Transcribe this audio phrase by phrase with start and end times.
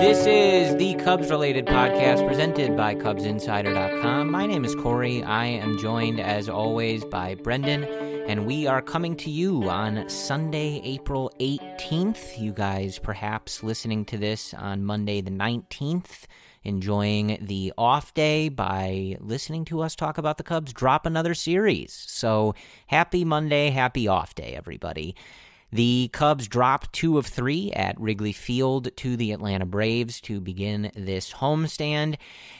[0.00, 4.30] This is the Cubs related podcast presented by CubsInsider.com.
[4.30, 5.22] My name is Corey.
[5.22, 7.84] I am joined, as always, by Brendan,
[8.26, 12.38] and we are coming to you on Sunday, April 18th.
[12.38, 16.24] You guys perhaps listening to this on Monday, the 19th,
[16.64, 21.92] enjoying the off day by listening to us talk about the Cubs drop another series.
[21.92, 22.54] So
[22.86, 25.14] happy Monday, happy off day, everybody.
[25.72, 30.90] The Cubs drop two of three at Wrigley Field to the Atlanta Braves to begin
[30.96, 32.16] this homestand.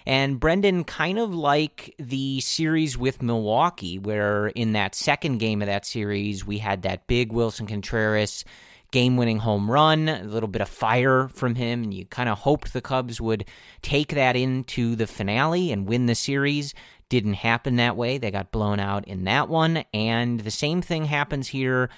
[0.06, 5.66] And Brendan, kind of like the series with Milwaukee, where in that second game of
[5.66, 8.44] that series, we had that big Willson Contreras
[8.92, 12.38] game winning home run, a little bit of fire from him, and you kind of
[12.38, 13.44] hoped the Cubs would
[13.82, 16.74] take that into the finale and win the series.
[17.08, 18.18] Didn't happen that way.
[18.18, 19.84] They got blown out in that one.
[19.92, 21.90] And the same thing happens here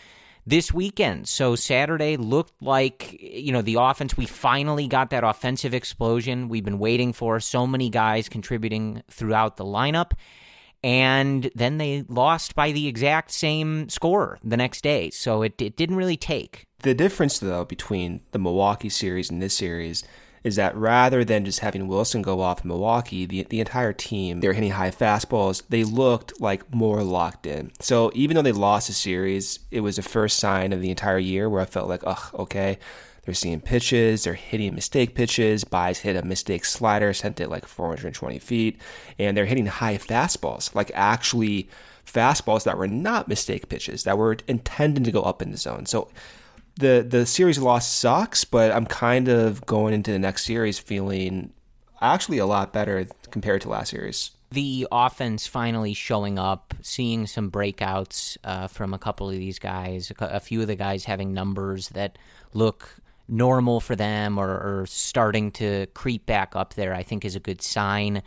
[0.46, 1.28] this weekend.
[1.28, 6.64] So Saturday looked like, you know, the offense, we finally got that offensive explosion we've
[6.64, 7.40] been waiting for.
[7.40, 10.12] So many guys contributing throughout the lineup.
[10.84, 15.10] And then they lost by the exact same score the next day.
[15.10, 16.66] So it, it didn't really take.
[16.80, 20.02] The difference, though, between the Milwaukee series and this series
[20.44, 24.40] is that rather than just having Willson go off in Milwaukee, the, the entire team,
[24.40, 25.62] they were hitting high fastballs.
[25.68, 27.70] They looked like more locked in.
[27.80, 31.18] So even though they lost the series, it was the first sign of the entire
[31.18, 32.78] year where I felt like, ugh, okay,
[33.24, 35.62] they're seeing pitches, they're hitting mistake pitches.
[35.62, 38.80] Baez hit a mistake slider, sent it like 420 feet,
[39.18, 41.68] and they're hitting high fastballs, like actually
[42.04, 45.86] fastballs that were not mistake pitches, that were intended to go up in the zone.
[45.86, 46.08] So
[46.76, 51.52] the the series loss sucks, but I'm kind of going into the next series feeling
[52.00, 54.32] actually a lot better compared to last series.
[54.50, 60.12] The offense finally showing up, seeing some breakouts uh, from a couple of these guys,
[60.18, 62.18] a, few of the guys having numbers that
[62.52, 62.96] look
[63.28, 67.40] normal for them or, or starting to creep back up there, I think is a
[67.40, 68.22] good sign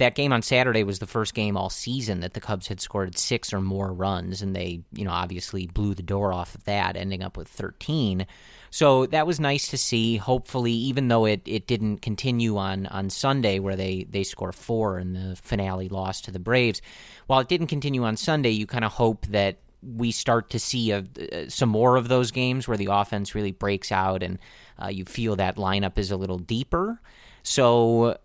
[0.00, 3.16] that game on Saturday was the first game all season that the Cubs had scored
[3.16, 6.96] six or more runs, and they, you know, obviously blew the door off of that,
[6.96, 8.26] ending up with 13.
[8.70, 10.16] So that was nice to see.
[10.16, 14.98] Hopefully, even though it, it didn't continue on, on Sunday, where they, they score four
[14.98, 16.80] in the finale loss to the Braves,
[17.26, 20.92] while it didn't continue on Sunday, you kind of hope that we start to see
[20.92, 24.38] a, uh, some more of those games where the offense really breaks out and
[24.82, 27.00] uh, you feel that lineup is a little deeper.
[27.42, 28.18] So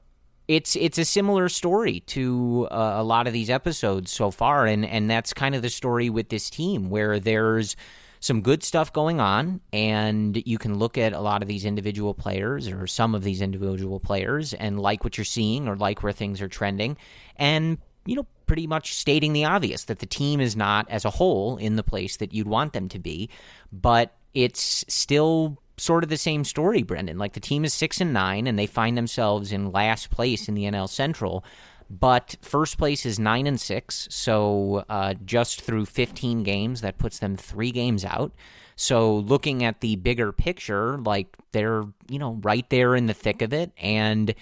[0.47, 4.85] it's it's a similar story to uh, a lot of these episodes so far, and
[4.85, 7.75] and that's kind of the story with this team where there's
[8.19, 12.13] some good stuff going on, and you can look at a lot of these individual
[12.13, 16.13] players or some of these individual players and like what you're seeing or like where
[16.13, 16.97] things are trending,
[17.37, 21.09] and you know pretty much stating the obvious that the team is not as a
[21.09, 23.29] whole in the place that you'd want them to be,
[23.71, 27.17] but it's still sort of the same story, Brendan.
[27.17, 30.55] Like the team is six and nine, and they find themselves in last place in
[30.55, 31.43] the NL Central.
[31.89, 37.19] But first place is nine and six, so uh, just through 15 games, that puts
[37.19, 38.31] them three games out.
[38.75, 43.41] So looking at the bigger picture, like they're you know right there in the thick
[43.41, 44.33] of it, and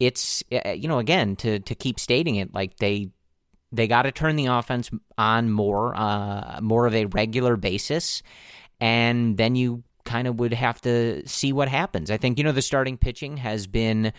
[0.00, 3.10] it's uh, you know again to to keep stating it, like they
[3.72, 8.22] they got to turn the offense on more, uh, more of a regular basis,
[8.80, 12.10] and then you kind of would have to see what happens.
[12.10, 14.12] I think, you know, the starting pitching has been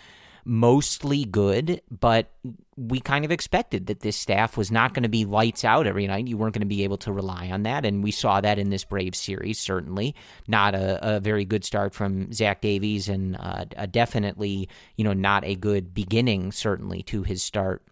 [0.46, 2.32] mostly good, but
[2.78, 6.08] we kind of expected that this staff was not going to be lights out every
[6.08, 6.28] night.
[6.28, 7.86] You weren't going to be able to rely on that.
[7.86, 10.16] And we saw that in this Brave series, certainly.
[10.48, 15.44] Not a, a very good start from Zach Davies, and uh, definitely, you know, not
[15.44, 17.84] a good beginning, certainly, to his start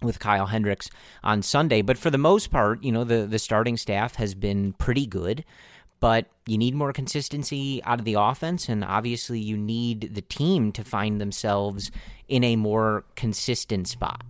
[0.00, 0.88] with Kyle Hendricks
[1.22, 1.82] on Sunday.
[1.82, 5.44] But for the most part, you know, the, the starting staff has been pretty good
[6.00, 10.72] but you need more consistency out of the offense, and obviously you need the team
[10.72, 11.90] to find themselves
[12.26, 14.22] in a more consistent spot.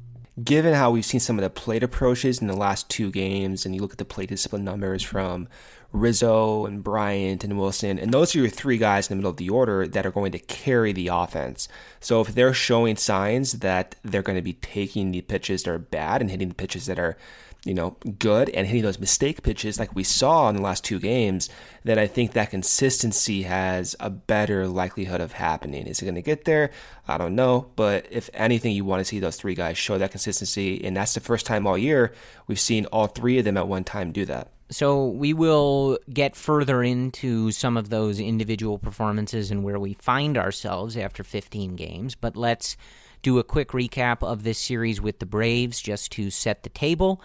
[0.43, 3.75] Given how we've seen some of the plate approaches in the last two games, and
[3.75, 5.49] you look at the plate discipline numbers from
[5.93, 9.37] Rizzo and Bryant and Willson, and those are your three guys in the middle of
[9.37, 11.69] the order that are going to carry the offense.
[11.99, 15.79] So if they're showing signs that they're going to be taking the pitches that are
[15.79, 17.19] bad and hitting the pitches that are
[17.65, 20.99] you know, good and hitting those mistake pitches like we saw in the last two
[20.99, 21.51] games,
[21.85, 25.87] then I think that consistency has a better likelihood of happening.
[25.87, 26.71] Is it going to get there?
[27.07, 27.71] I don't know.
[27.77, 30.83] But if anything, you want to see those three guys show that consistency.
[30.85, 32.15] And that's the first time all year
[32.47, 34.51] we've seen all three of them at one time do that.
[34.71, 40.39] So we will get further into some of those individual performances and where we find
[40.39, 42.77] ourselves after 15 games, but let's
[43.23, 47.21] do a quick recap of this series with the Braves just to set the table.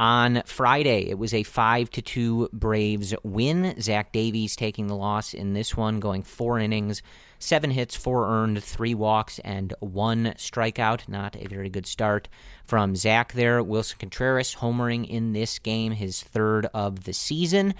[0.00, 3.78] On Friday, it was a 5 to 2 Braves win.
[3.82, 7.02] Zach Davies taking the loss in this one, going four innings,
[7.38, 11.06] seven hits, four earned, three walks, and one strikeout.
[11.06, 12.30] Not a very good start
[12.64, 13.62] from Zach there.
[13.62, 17.74] Willson Contreras homering in this game, his third of the season.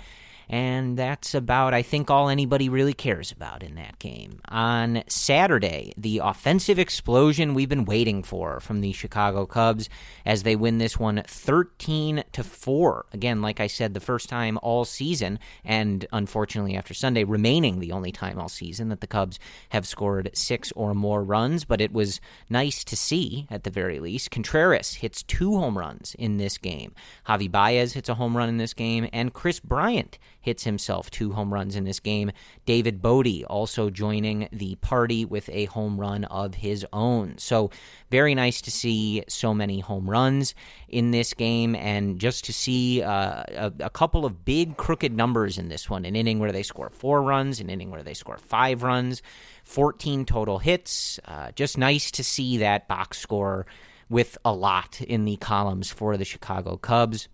[0.53, 4.41] And that's about, I think, all anybody really cares about in that game.
[4.49, 9.89] On Saturday, the offensive explosion we've been waiting for from the Chicago Cubs
[10.27, 13.07] as they win this one 13 to 4.
[13.13, 17.93] Again, like I said, the first time all season, and unfortunately after Sunday, remaining the
[17.93, 19.39] only time all season that the Cubs
[19.69, 21.65] have scored six or more runs.
[21.65, 24.33] But it was nice to see, at the very least.
[24.33, 26.93] Contreras hits two home runs in this game.
[27.29, 31.33] Javi Baez hits a home run in this game, and Kris Bryant hits himself two
[31.33, 32.33] home runs in this game.
[32.67, 37.39] David Bote also joining the party with a home run of his own.
[37.39, 37.71] So,
[38.11, 40.55] very nice to see so many home runs
[40.89, 45.59] in this game and just to see uh, a, a, couple of big crooked numbers
[45.59, 48.39] in this one an inning where they score four runs, an inning where they score
[48.39, 49.23] five runs,
[49.65, 51.21] 14 total hits.
[51.25, 53.67] Uh, just nice to see that box score
[54.09, 57.29] with a lot in the columns for the Chicago Cubs.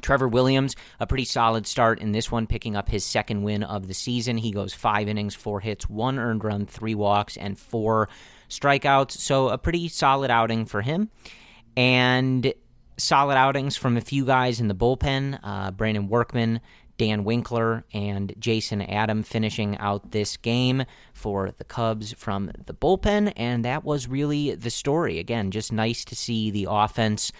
[0.00, 3.88] Trevor Williams, a pretty solid start in this one, picking up his second win of
[3.88, 4.36] the season.
[4.36, 8.08] He goes five innings, four hits, one earned run, three walks, and four
[8.48, 9.12] strikeouts.
[9.12, 11.10] So a pretty solid outing for him.
[11.76, 12.52] And
[12.96, 16.60] solid outings from a few guys in the bullpen uh, Brandon Workman,
[16.98, 23.32] Dan Winkler, and Jason Adam finishing out this game for the Cubs from the bullpen.
[23.36, 25.18] And that was really the story.
[25.18, 27.32] Again, just nice to see the offense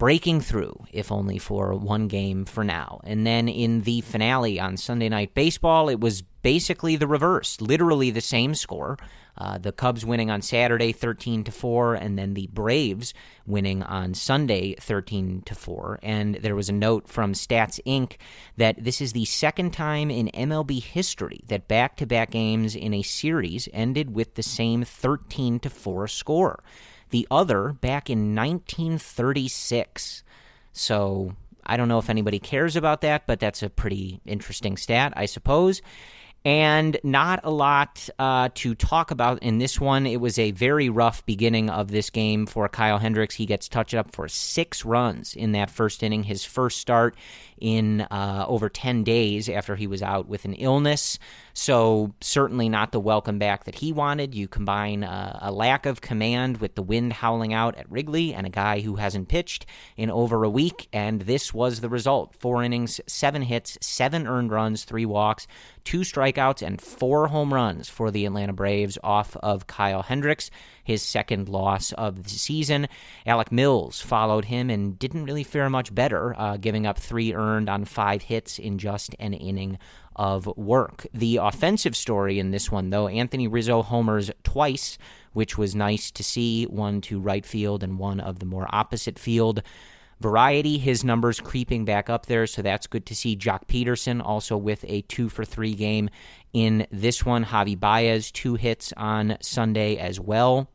[0.00, 3.00] breaking through, if only for one game for now.
[3.04, 8.10] And then in the finale on Sunday Night Baseball, it was basically the reverse, literally
[8.10, 8.96] the same score.
[9.36, 13.12] Uh, the Cubs winning on Saturday 13 to 4 and then the Braves
[13.46, 18.16] winning on Sunday 13 to 4 and there was a note from Stats Inc
[18.56, 23.66] that this is the second time in MLB history that back-to-back games in a series
[23.72, 26.62] ended with the same 13 to 4 score
[27.10, 30.22] the other back in 1936.
[30.72, 31.34] So
[31.64, 35.26] I don't know if anybody cares about that, but that's a pretty interesting stat, I
[35.26, 35.82] suppose
[36.44, 40.06] and not a lot uh, to talk about in this one.
[40.06, 43.34] It was a very rough beginning of this game for Kyle Hendricks.
[43.34, 47.14] He gets touched up for six runs in that first inning, his first start
[47.60, 51.18] in uh, over 10 days after he was out with an illness.
[51.52, 54.34] So, certainly not the welcome back that he wanted.
[54.34, 58.46] You combine uh, a lack of command with the wind howling out at Wrigley and
[58.46, 59.66] a guy who hasn't pitched
[59.96, 62.34] in over a week, and this was the result.
[62.38, 65.46] Four innings, seven hits, seven earned runs, three walks,
[65.84, 70.50] two strikeouts, and four home runs for the Atlanta Braves off of Kyle Hendricks,
[70.82, 72.88] his second loss of the season.
[73.26, 77.68] Alec Mills followed him and didn't really fare much better, uh, giving up three earned
[77.68, 79.78] on five hits in just an inning
[80.16, 81.06] of work.
[81.14, 84.98] The offensive story in this one, though, Anthony Rizzo homers twice,
[85.32, 89.18] which was nice to see, one to right field and one of the more opposite
[89.18, 89.62] field
[90.20, 90.78] variety.
[90.78, 93.36] His numbers creeping back up there, so that's good to see.
[93.36, 96.10] Joc Pederson also with a two for three game
[96.52, 97.44] in this one.
[97.44, 100.68] Javi Baez, two hits on Sunday as well.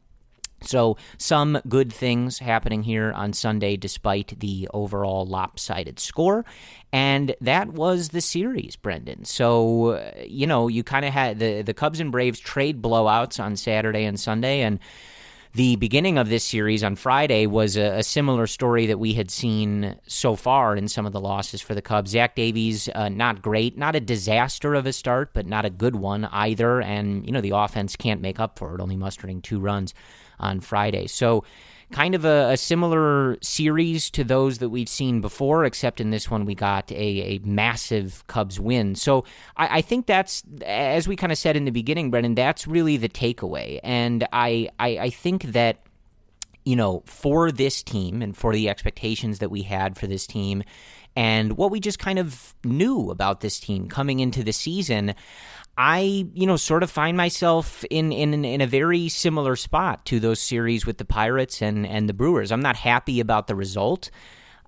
[0.62, 6.46] So, some good things happening here on Sunday despite the overall lopsided score.
[6.92, 9.26] And that was the series, Brendan.
[9.26, 13.58] So, you know, you kind of had the, the Cubs and Braves trade blowouts on
[13.58, 14.62] Saturday and Sunday.
[14.62, 14.80] And
[15.56, 19.32] the beginning of this series on Friday was a, a, similar story that we had
[19.32, 22.12] seen so far in some of the losses for the Cubs.
[22.12, 25.96] Zach Davies, uh, not great, not a disaster of a start, but not a good
[25.96, 26.82] one either.
[26.82, 29.94] And, you know, the offense can't make up for it, only mustering two runs
[30.40, 31.08] on Friday.
[31.08, 31.46] So
[31.92, 36.30] kind of a, a, similar series to those that we've seen before, except in this
[36.30, 38.96] one we got a, a massive Cubs win.
[38.96, 39.24] So
[39.56, 42.98] I, I, think that's, as we kind of said in the beginning, Brendan, that's really
[42.98, 43.80] the takeaway.
[43.84, 45.78] And I, I, I think that,
[46.64, 50.64] you know, for this team and for the expectations that we had for this team
[51.16, 55.16] and what we just kind of knew about this team coming into the season,
[55.78, 60.20] I, you know, sort of find myself in, in in a very similar spot to
[60.20, 62.52] those series with the Pirates and and the Brewers.
[62.52, 64.10] I'm not happy about the result.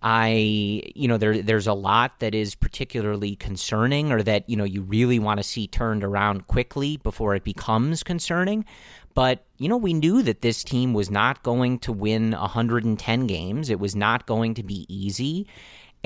[0.02, 4.66] I, you know, there there's a lot that is particularly concerning, or that you know
[4.66, 8.66] you really want to see turned around quickly before it becomes concerning.
[9.14, 13.70] But you know, we knew that this team was not going to win 110 games.
[13.70, 15.48] It was not going to be easy.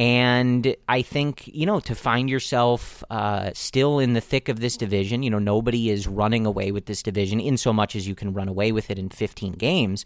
[0.01, 4.75] And I think, you know, to find yourself uh, still in the thick of this
[4.75, 8.15] division, you know, nobody is running away with this division in so much as you
[8.15, 10.03] can run away with it in 15 games.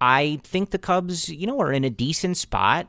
[0.00, 2.88] I think the Cubs, you know, are in a decent spot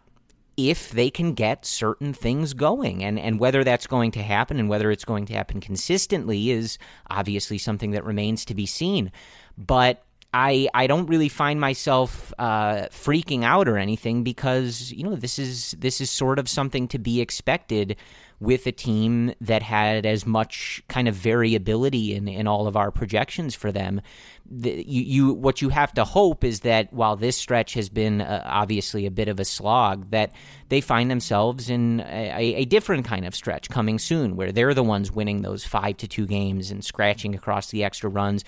[0.57, 3.03] if they can get certain things going.
[3.03, 6.79] And, and whether that's going to happen and whether it's going to happen consistently is
[7.11, 9.11] obviously something that remains to be seen.
[9.55, 15.15] But I I don't really find myself uh, freaking out or anything because you know
[15.15, 17.97] this is this is sort of something to be expected
[18.43, 22.91] with a team that had as much kind of variability in, in all of our
[22.91, 24.01] projections for them.
[24.45, 28.19] The, you, you what you have to hope is that while this stretch has been
[28.19, 30.33] uh, obviously a bit of a slog, that
[30.67, 34.83] they find themselves in a, a, different kind of stretch coming soon, where they're the
[34.83, 38.43] ones winning those five to two games and scratching across the extra runs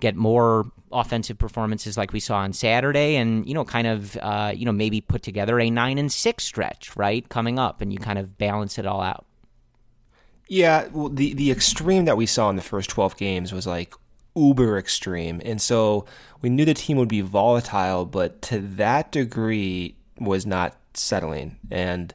[0.00, 4.52] get more offensive performances like we saw on Saturday, and you know, kind of uh,
[4.54, 7.98] you know maybe put together a nine and six stretch right coming up, and you
[7.98, 9.24] kind of balance it all out.
[10.48, 13.94] Yeah, well, the the extreme that we saw in the first twelve games was like
[14.34, 16.06] uber extreme, and so
[16.42, 22.12] we knew the team would be volatile, but to that degree was not settling and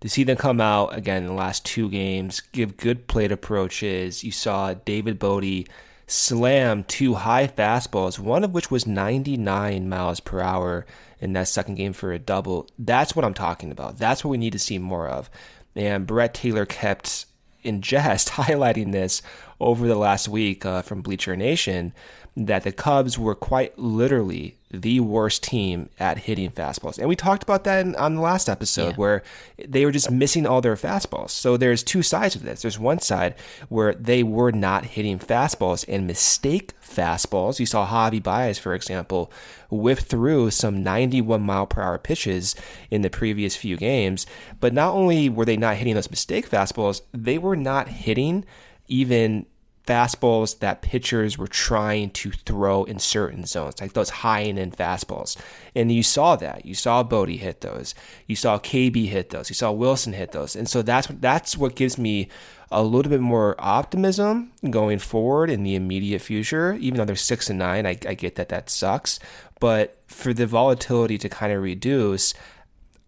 [0.00, 4.22] to see them come out again in the last two games, give good plate approaches.
[4.22, 5.68] You saw David Bote
[6.08, 10.86] slam two high fastballs, one of which was 99 miles per hour
[11.20, 12.66] in that second game for a double.
[12.78, 13.98] That's what I'm talking about.
[13.98, 15.30] That's what we need to see more of.
[15.76, 17.26] And Brett Taylor kept
[17.62, 19.22] in jest highlighting this
[19.60, 21.92] over the last week uh, from Bleacher Nation
[22.36, 26.98] that the Cubs were quite literally the worst team at hitting fastballs.
[26.98, 28.96] And we talked about that in, on the last episode yeah.
[28.96, 29.22] where
[29.66, 31.30] they were just missing all their fastballs.
[31.30, 32.62] So there's two sides of this.
[32.62, 33.34] There's one side
[33.68, 37.58] where they were not hitting fastballs and mistake fastballs.
[37.58, 39.32] You saw Javi Baez, for example,
[39.70, 42.54] whip through some 91 mile per hour pitches
[42.90, 44.26] in the previous few games.
[44.60, 48.44] But not only were they not hitting those mistake fastballs, they were not hitting
[48.86, 49.46] even
[49.88, 54.70] fastballs that pitchers were trying to throw in certain zones, like those high and in
[54.70, 55.34] fastballs.
[55.74, 56.66] And you saw that.
[56.66, 57.94] You saw Bote hit those.
[58.26, 59.48] You saw KB hit those.
[59.48, 60.54] You saw Willson hit those.
[60.54, 62.28] And so that's that's what gives me
[62.70, 66.74] a little bit more optimism going forward in the immediate future.
[66.74, 69.18] Even though they're six and nine, I, I get that that sucks.
[69.58, 72.34] But for the volatility to kind of reduce,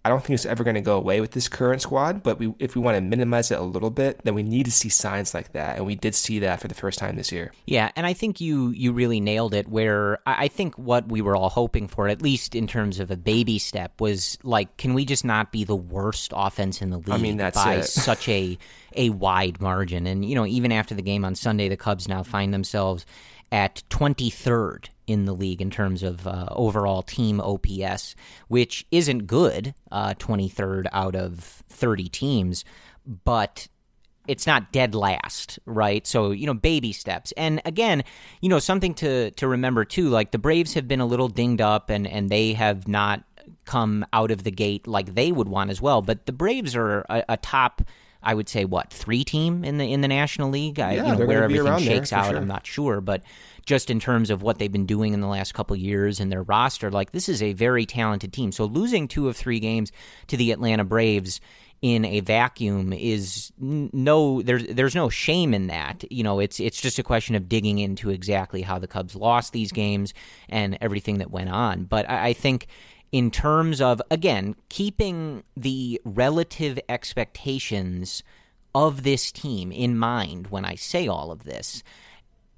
[0.02, 2.54] I don't think it's ever going to go away with this current squad, but we,
[2.59, 5.35] if we want to minimize it a little bit, then we need to see signs
[5.35, 7.52] like that, and we did see that for the first time this year.
[7.66, 9.69] Yeah, and I think you you really nailed it.
[9.69, 13.16] Where I think what we were all hoping for, at least in terms of a
[13.16, 17.11] baby step, was like, can we just not be the worst offense in the league?
[17.11, 18.57] I mean, that's by such a
[18.97, 22.23] a wide margin, and you know, even after the game on Sunday, the Cubs now
[22.23, 23.04] find themselves
[23.52, 28.14] at 23rd in the league in terms of uh, overall team OPS,
[28.49, 32.64] which isn't good, uh, 23rd out of 30 teams,
[33.25, 33.66] but
[34.28, 36.07] it's not dead last, right?
[36.07, 37.33] So, you know, baby steps.
[37.37, 38.04] And again,
[38.40, 41.61] you know, something to to remember too, like the Braves have been a little dinged
[41.61, 43.25] up and and they have not
[43.64, 47.00] come out of the gate like they would want as well, but the Braves are
[47.09, 47.83] a, a top
[48.23, 50.79] I would say what three team in the in the National League.
[50.79, 52.37] I, yeah, you know where everything shakes out, sure.
[52.37, 53.23] I'm not sure, but
[53.67, 56.43] just in terms of what they've been doing in the last couple years and their
[56.43, 58.53] roster, like this is a very talented team.
[58.53, 59.93] So losing two of three games
[60.29, 61.41] to the Atlanta Braves
[61.83, 66.05] in a vacuum is no there's there's no shame in that.
[66.11, 69.53] You know, it's it's just a question of digging into exactly how the Cubs lost
[69.53, 70.12] these games
[70.49, 71.85] and everything that went on.
[71.85, 72.67] But I, I think
[73.12, 78.23] in terms of, again, keeping the relative expectations
[78.75, 81.83] of this team in mind when I say all of this.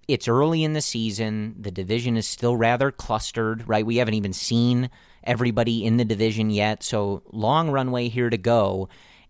[0.08, 1.54] It's early in the season.
[1.58, 3.86] The division is still rather clustered, right?
[3.86, 4.90] We haven't even seen
[5.24, 6.82] everybody in the division yet.
[6.82, 8.88] So, long runway here to go.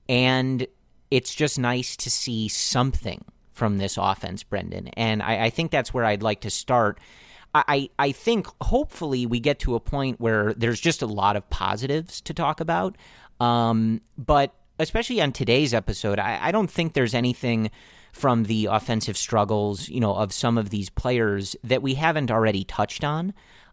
[0.08, 0.66] And
[1.10, 4.88] it's just nice to see something from this offense, Brendan.
[4.88, 6.98] And I, I think that's where I'd like to start
[7.54, 11.48] I, I think hopefully we get to a point where there's just a lot of
[11.50, 12.96] positives to talk about.
[13.40, 17.70] Um, but especially on today's episode, I, I don't think there's anything
[18.12, 22.64] from the offensive struggles, you know, of some of these players that we haven't already
[22.64, 23.32] touched on.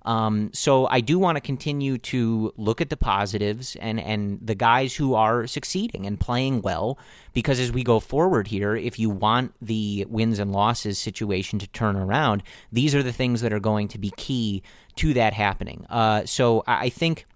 [0.10, 4.56] Um, so I do want to continue to look at the positives and and the
[4.56, 6.98] guys who are succeeding and playing well
[7.32, 11.68] because as we go forward here, if you want the wins and losses situation to
[11.68, 14.64] turn around, these are the things that are going to be key
[14.96, 15.86] to that happening.
[15.92, 17.28] Uh, so I think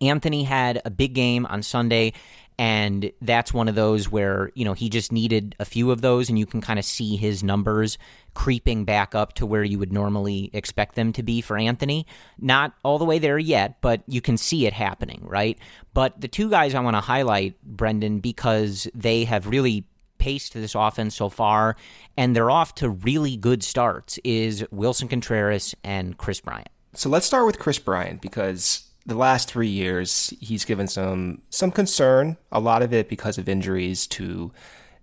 [0.00, 2.12] Anthony had a big game on Sunday
[2.58, 6.28] and that's one of those where you know he just needed a few of those
[6.28, 7.98] and you can kind of see his numbers
[8.34, 12.06] creeping back up to where you would normally expect them to be for Anthony.
[12.38, 15.58] Not all the way there yet but you can see it happening right?
[15.92, 19.86] But the two guys I want to highlight Brendan because they have really
[20.18, 21.76] paced this offense so far
[22.16, 26.68] and they're off to really good starts is Willson Contreras and Kris Bryant.
[26.94, 31.70] So let's start with Kris Bryant because the last three years, he's given some some
[31.70, 32.36] concern.
[32.50, 34.52] A lot of it because of injuries to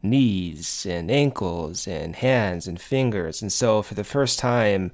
[0.04, 3.42] knees and ankles and hands and fingers.
[3.42, 4.92] And so, for the first time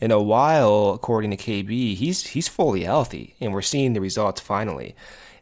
[0.00, 4.40] in a while, according to KB, he's he's fully healthy, and we're seeing the results
[4.40, 4.94] finally.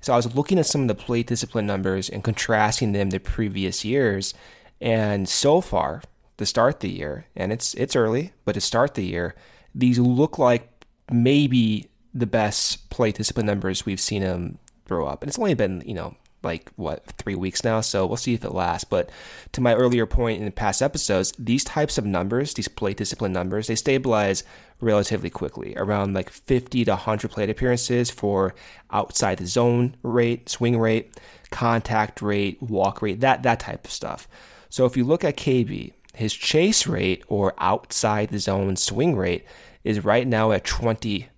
[0.03, 3.21] So I was looking at some of the plate discipline numbers and contrasting them to
[3.21, 4.35] previous years,
[4.81, 6.03] and so far
[6.39, 9.35] to start the year, and it's it's early, but to start the year,
[9.75, 15.23] these look like maybe the best plate discipline numbers we've seen him throw up.
[15.23, 17.81] And it's only been, you know, like what, three weeks now.
[17.81, 18.85] So we'll see if it lasts.
[18.85, 19.11] But
[19.53, 23.67] to my earlier point in past episodes, these types of numbers, these plate discipline numbers,
[23.67, 24.43] they stabilize
[24.81, 28.55] relatively quickly around like 50 to 100 plate appearances for
[28.91, 31.15] outside the zone rate, swing rate,
[31.51, 34.27] contact rate, walk rate, that, that type of stuff.
[34.71, 39.45] So if you look at KB, his chase rate or outside the zone swing rate
[39.85, 41.29] is right now at 20%.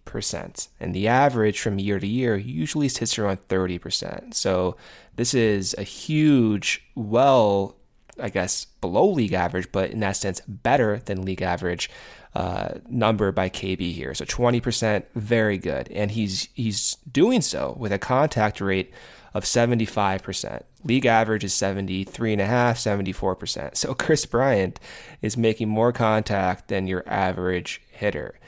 [0.81, 4.35] And the average from year to year usually sits around 30%.
[4.35, 4.76] So
[5.16, 7.76] this is a huge, well,
[8.21, 11.90] I guess below league average, but in that sense, better than league average
[12.35, 14.14] uh, number by KB here.
[14.14, 15.89] So 20%, very good.
[15.91, 18.93] And he's he's doing so with a contact rate
[19.34, 20.63] of 75%.
[20.84, 23.76] League average is 73.5, 74%.
[23.76, 24.78] So Kris Bryant
[25.23, 28.39] is making more contact than your average hitter.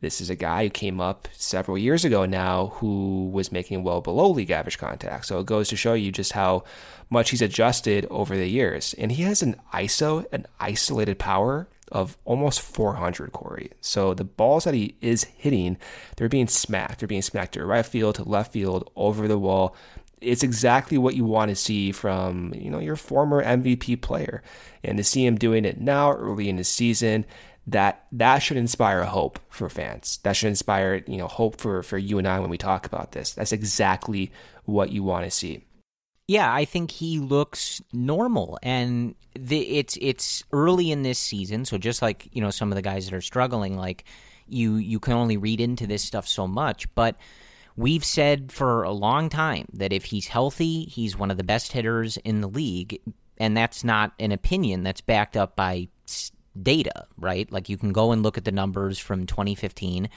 [0.00, 4.00] This is a guy who came up several years ago now who was making well
[4.00, 5.26] below league average contact.
[5.26, 6.64] So it goes to show you just how
[7.10, 8.94] much he's adjusted over the years.
[8.94, 13.72] And he has an ISO, an isolated power of almost 400, Corey.
[13.80, 15.76] So the balls that he is hitting,
[16.16, 17.00] they're being smacked.
[17.00, 19.76] They're being smacked to right field, to left field, over the wall
[20.20, 24.42] it's exactly what you want to see from you know your former MVP player,
[24.84, 27.24] and to see him doing it now early in the season,
[27.66, 30.18] that that should inspire hope for fans.
[30.22, 33.12] That should inspire you know hope for for you and I when we talk about
[33.12, 33.32] this.
[33.32, 34.32] That's exactly
[34.64, 35.64] what you want to see.
[36.26, 41.76] Yeah, I think he looks normal, and the, it's it's early in this season, so
[41.76, 44.04] just like you know some of the guys that are struggling, like
[44.46, 47.16] you you can only read into this stuff so much, but
[47.76, 51.72] We've said for a long time that if he's healthy, he's one of the best
[51.72, 53.00] hitters in the league.
[53.38, 55.88] And that's not an opinion that's backed up by
[56.60, 57.50] data, right?
[57.50, 60.08] Like you can go and look at the numbers from 2015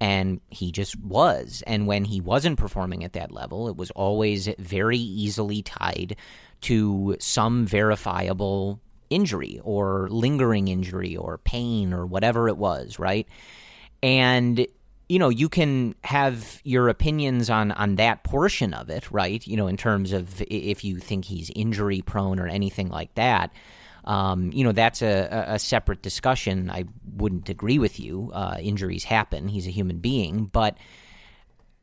[0.00, 1.62] and he just was.
[1.66, 6.16] And when he wasn't performing at that level, it was always very easily tied
[6.62, 13.26] to some verifiable injury or lingering injury or pain or whatever it was, right?
[14.02, 14.66] And
[15.08, 19.56] you know you can have your opinions on on that portion of it right you
[19.56, 23.50] know in terms of if you think he's injury prone or anything like that
[24.08, 26.84] um, you know that's a, a separate discussion i
[27.16, 30.76] wouldn't agree with you uh, injuries happen he's a human being but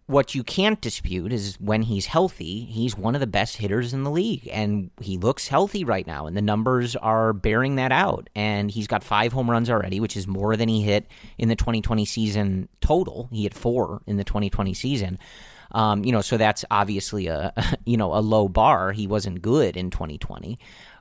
[0.08, 4.04] what you can't dispute is when he's healthy, he's one of the best hitters in
[4.04, 4.48] the league.
[4.52, 8.30] And he looks healthy right now, and the numbers are bearing that out.
[8.36, 11.08] And he's got five home runs already, which is more than he hit
[11.38, 13.30] in the 2020 season total.
[13.32, 15.18] He hit four in the 2020 season.
[15.72, 17.52] Um, you know, so that's obviously a
[17.86, 18.92] you know a low bar.
[18.92, 20.60] He wasn't good in 2020.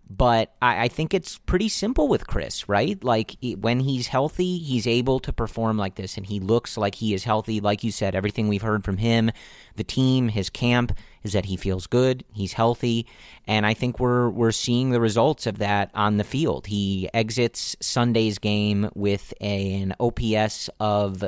[0.09, 3.03] But I, I, think it's pretty simple with Kris, right?
[3.03, 7.15] Like when he's healthy, he's able to perform like this, and he looks like he
[7.15, 7.61] is healthy.
[7.61, 9.31] Like you said, everything we've heard from him,
[9.77, 13.07] the team, his camp, is that he feels good, he's healthy,
[13.47, 16.67] and I think we're we're seeing the results of that on the field.
[16.67, 21.25] He exits Sunday's game with an OPS of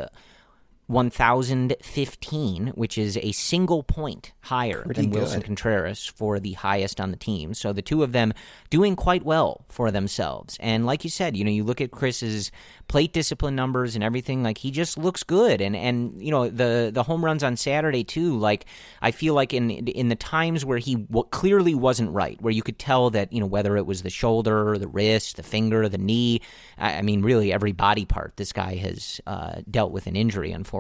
[0.87, 5.45] 1015, which is a single point higher Pretty than Willson good.
[5.47, 7.55] Contreras for the highest on the team.
[7.55, 8.33] So the two of them
[8.71, 10.57] doing quite well for themselves.
[10.61, 12.53] And like you said, you know, you look at Kris's
[12.89, 15.61] plate discipline numbers and everything, like he just looks good.
[15.61, 18.39] And and you know the the home runs on Saturday too.
[18.39, 18.67] Like
[19.03, 22.63] I feel like in in the times where he w- clearly wasn't right, where you
[22.63, 25.99] could tell that you know whether it was the shoulder, the wrist, the finger, the
[25.99, 26.41] knee.
[26.79, 30.53] I, I mean, really every body part this guy has uh, dealt with an injury,
[30.53, 30.76] unfortunately.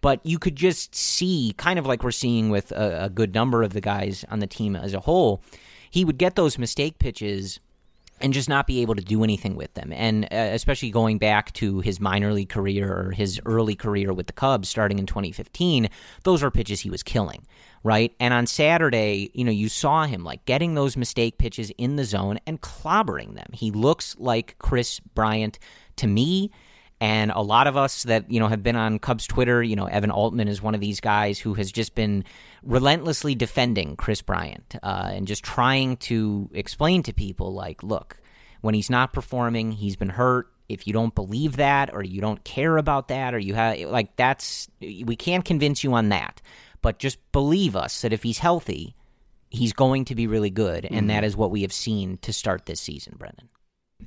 [0.00, 3.62] But you could just see, kind of like we're seeing with a, a good number
[3.62, 5.42] of the guys on the team as a whole,
[5.90, 7.60] he would get those mistake pitches
[8.22, 9.92] and just not be able to do anything with them.
[9.92, 14.28] And uh, especially going back to his minor league career or his early career with
[14.28, 15.90] the Cubs starting in 2015,
[16.22, 17.44] those were pitches he was killing,
[17.82, 18.14] right?
[18.20, 22.04] And on Saturday, you know, you saw him like getting those mistake pitches in the
[22.04, 23.48] zone and clobbering them.
[23.52, 25.58] He looks like Kris Bryant
[25.96, 26.52] to me.
[27.02, 29.86] And a lot of us that you know have been on Cubs Twitter, you know,
[29.86, 32.22] Evan Altman is one of these guys who has just been
[32.62, 38.18] relentlessly defending Kris Bryant uh, and just trying to explain to people, like, look,
[38.60, 40.52] when he's not performing, he's been hurt.
[40.68, 44.14] If you don't believe that, or you don't care about that, or you have like
[44.14, 46.40] that's we can't convince you on that,
[46.82, 48.94] but just believe us that if he's healthy,
[49.50, 52.66] he's going to be really good, and that is what we have seen to start
[52.66, 53.48] this season, Brendan.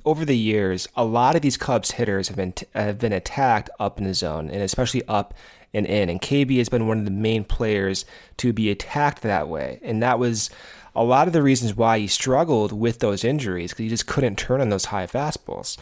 [0.04, 3.98] Over the years, a lot of these Cubs hitters have been have been attacked up
[3.98, 5.34] in the zone, and especially up
[5.72, 6.08] and in.
[6.08, 8.04] And KB has been one of the main players
[8.38, 10.50] to be attacked that way, and that was
[10.94, 14.36] a lot of the reasons why he struggled with those injuries because he just couldn't
[14.36, 15.76] turn on those high fastballs.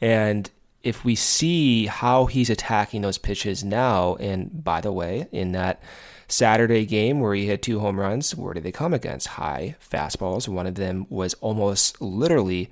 [0.00, 0.50] And
[0.82, 5.82] if we see how he's attacking those pitches now, and by the way, in that
[6.28, 9.28] Saturday game where he hit two home runs, where did they come against?
[9.28, 10.46] High fastballs.
[10.46, 12.70] One of them was almost literally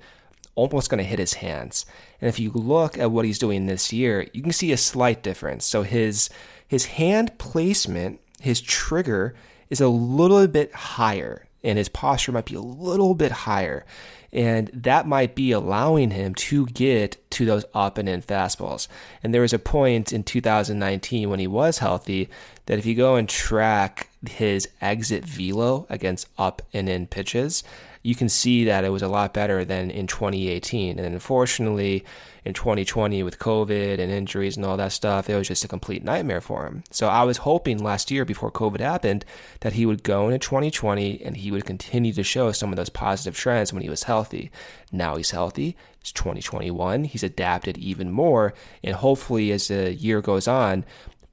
[0.57, 1.85] almost going to hit his hands.
[2.19, 5.23] And if you look at what he's doing this year, you can see a slight
[5.23, 5.65] difference.
[5.65, 6.29] So his
[6.67, 9.35] his hand placement, his trigger
[9.69, 13.85] is a little bit higher and his posture might be a little bit higher.
[14.33, 18.87] And that might be allowing him to get to those up and in fastballs.
[19.23, 22.29] And there was a point in 2019 when he was healthy
[22.65, 27.63] that if you go and track his exit velo against up and in pitches,
[28.07, 30.97] you can see that it was a lot better than in 2018.
[30.97, 32.05] And unfortunately,
[32.45, 36.05] in 2020 with COVID and injuries and all that stuff, it was just a complete
[36.05, 36.85] nightmare for him.
[36.89, 39.25] So I was hoping last year before COVID happened
[39.59, 42.87] that he would go into 2020 and he would continue to show some of those
[42.87, 44.51] positive trends when he was healthy.
[44.89, 45.75] Now he's healthy.
[45.99, 47.03] It's 2021.
[47.03, 48.53] He's adapted even more.
[48.85, 50.85] And hopefully, as the year goes on,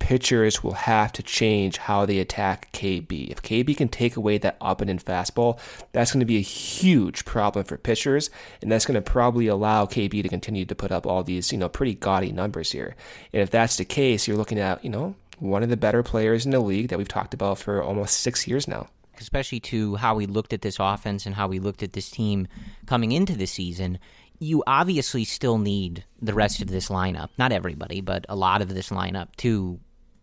[0.05, 3.31] pitchers will have to change how they attack KB.
[3.31, 5.59] If KB can take away that up and in fastball,
[5.93, 8.29] that's going to be a huge problem for pitchers,
[8.61, 11.57] and that's going to probably allow KB to continue to put up all these, you
[11.57, 12.97] know, pretty gaudy numbers here.
[13.33, 16.45] And if that's the case, you're looking at, you know, one of the better players
[16.45, 18.89] in the league that we've talked about for almost six years now.
[19.21, 22.49] especially to how we looked at this offense and how we looked at this team
[22.87, 23.99] coming into the season,
[24.39, 28.75] you obviously still need the rest of this lineup, not everybody, but a lot of
[28.75, 29.79] this lineup to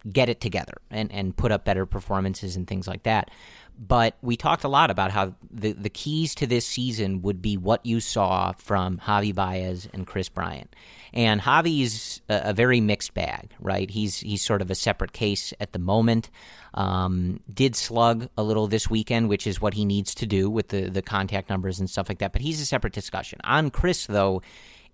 [0.10, 3.30] get it together and, and put up better performances and things like that.
[3.78, 7.58] But we talked a lot about how the, the keys to this season would be
[7.58, 10.76] what you saw from Javi Baez and Kris Bryant.
[11.14, 13.90] And Javi's a, a very mixed bag, right?
[13.90, 16.30] He's he's sort of a separate case at the moment.
[16.74, 20.68] Um, did slug a little this weekend, which is what he needs to do with
[20.68, 22.34] the the contact numbers and stuff like that.
[22.34, 23.40] But he's a separate discussion.
[23.44, 24.42] On Kris though,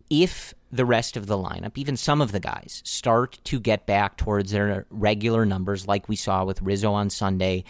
[0.10, 4.18] if the rest of the lineup, even some of the guys, start to get back
[4.18, 7.64] towards their regular numbers, like we saw with Rizzo on Sunday,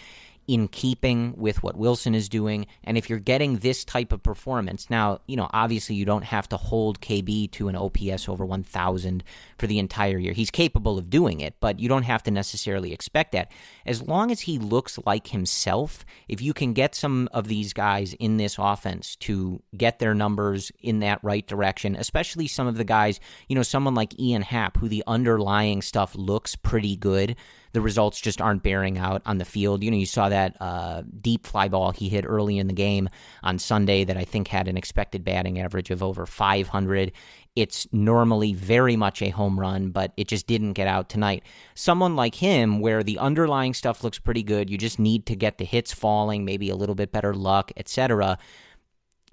[0.48, 4.88] in keeping with what Willson is doing, and if you're getting this type of performance,
[4.88, 9.22] now, you know, obviously you don't have to hold KB to an OPS over 1,000
[9.58, 10.32] for the entire year.
[10.32, 13.52] He's capable of doing it, but you don't have to necessarily expect that.
[13.84, 18.14] As long as he looks like himself, if you can get some of these guys
[18.14, 22.84] in this offense to get their numbers in that right direction, especially some of the
[22.84, 27.36] guys, you know, someone like Ian Happ, who the underlying stuff looks pretty good
[27.72, 29.82] the results just aren't bearing out on the field.
[29.82, 33.08] You know, you saw that uh, deep fly ball he hit early in the game
[33.42, 37.12] on Sunday that I think had an expected batting average of over 500.
[37.56, 41.42] It's normally very much a home run, but it just didn't get out tonight.
[41.74, 45.58] Someone like him, where the underlying stuff looks pretty good, you just need to get
[45.58, 48.38] the hits falling, maybe a little bit better luck, etc.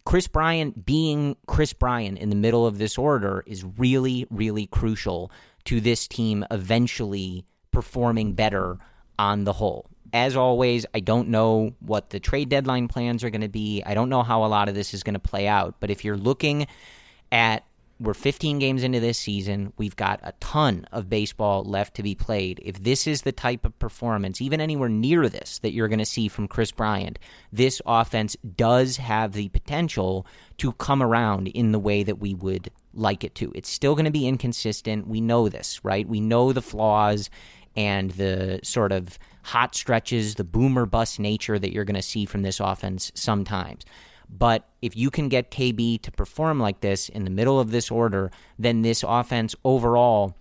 [0.05, 5.31] Kris Bryant being Kris Bryant in the middle of this order is really, really crucial
[5.65, 7.43] to this team eventually
[7.75, 8.77] performing better
[9.19, 9.85] on the whole.
[10.13, 13.83] As always, I don't know what the trade deadline plans are going to be.
[13.85, 15.75] I don't know how a lot of this is going to play out.
[15.79, 16.67] But if you're looking
[17.31, 17.65] at
[17.99, 19.71] we're 15 games into this season.
[19.77, 22.59] We've got a ton of baseball left to be played.
[22.63, 26.05] If this is the type of performance, even anywhere near this, that you're going to
[26.05, 27.19] see from Kris Bryant,
[27.53, 30.25] this offense does have the potential
[30.57, 33.51] to come around in the way that we would like it to.
[33.55, 35.07] It's still going to be inconsistent.
[35.07, 36.07] We know this, right?
[36.07, 37.29] We know the flaws
[37.75, 42.25] and the sort of hot stretches, the boomer bust nature that you're going to see
[42.25, 43.85] from this offense sometimes.
[44.29, 47.91] But if you can get KB to perform like this in the middle of this
[47.91, 50.35] order, then this offense overall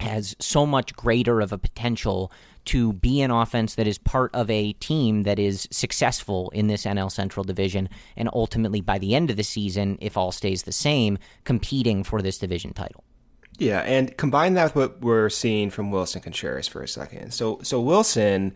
[0.00, 2.30] has so much greater of a potential
[2.66, 6.84] to be an offense that is part of a team that is successful in this
[6.84, 10.72] NL Central division and ultimately by the end of the season, if all stays the
[10.72, 13.04] same, competing for this division title.
[13.58, 17.32] Yeah, and combine that with what we're seeing from Willson Contreras for a second.
[17.32, 18.52] So so Willson,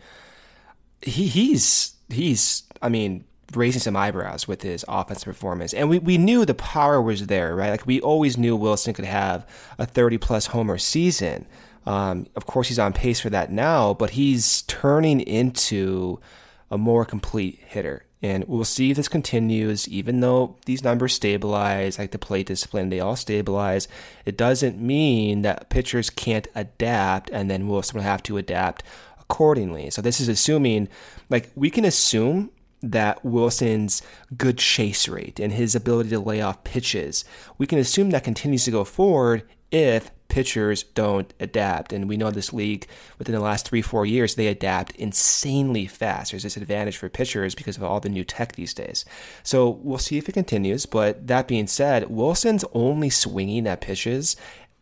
[1.03, 5.73] he he's he's I mean raising some eyebrows with his offensive performance.
[5.73, 7.71] And we, we knew the power was there, right?
[7.71, 9.47] Like we always knew Willson could have
[9.79, 11.47] a 30 plus homer season.
[11.87, 16.21] Um, of course, he's on pace for that now, but he's turning into
[16.71, 18.05] a more complete hitter.
[18.21, 22.89] And we'll see if this continues, even though these numbers stabilize, like the plate discipline,
[22.89, 23.87] they all stabilize.
[24.25, 28.83] It doesn't mean that pitchers can't adapt and then we'll have to adapt
[29.21, 29.91] accordingly.
[29.91, 30.89] So this is assuming,
[31.31, 32.51] like, we can assume
[32.83, 34.03] that Willson's
[34.37, 37.25] good chase rate and his ability to lay off pitches,
[37.57, 41.93] we can assume that continues to go forward if pitchers don't adapt.
[41.93, 42.87] And we know this league
[43.19, 46.31] within the last three, four years, they adapt insanely fast.
[46.31, 49.05] There's this advantage for pitchers because of all the new tech these days.
[49.43, 50.87] So we'll see if it continues.
[50.87, 54.37] But that being said, Willson's only swinging at pitches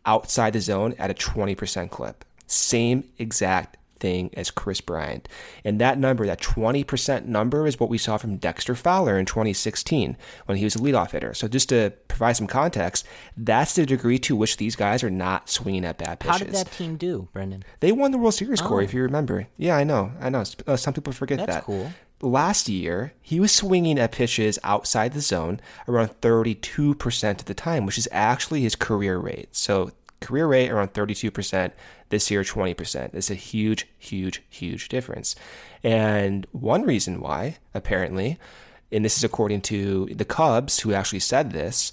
[0.05, 2.23] outside the zone at a 20% clip.
[2.45, 5.27] Same exact thing as Kris Bryant.
[5.63, 10.17] And that number, that 20% number, is what we saw from Dexter Fowler in 2016
[10.45, 11.33] when he was a leadoff hitter.
[11.33, 13.05] So just to provide some context,
[13.35, 16.39] that's the degree to which these guys are not swinging at bad pitches.
[16.39, 17.63] How did that team do, Brendan?
[17.79, 18.87] They won the World Series, Corey, oh.
[18.87, 19.47] if you remember.
[19.57, 20.11] Yeah, I know.
[20.19, 20.43] I know.
[20.65, 21.63] Uh, some people forget that's that.
[21.63, 21.91] cool.
[22.19, 27.85] Last year, he was swinging at pitches outside the zone around 32% of the time,
[27.85, 29.55] which is actually his career rate.
[29.55, 31.71] So career rate around 32%,
[32.09, 33.13] this year 20%.
[33.13, 35.35] It's a huge, huge, huge difference.
[35.83, 38.37] And one reason why, apparently,
[38.91, 41.91] and this is according to the Cubs, who actually said this,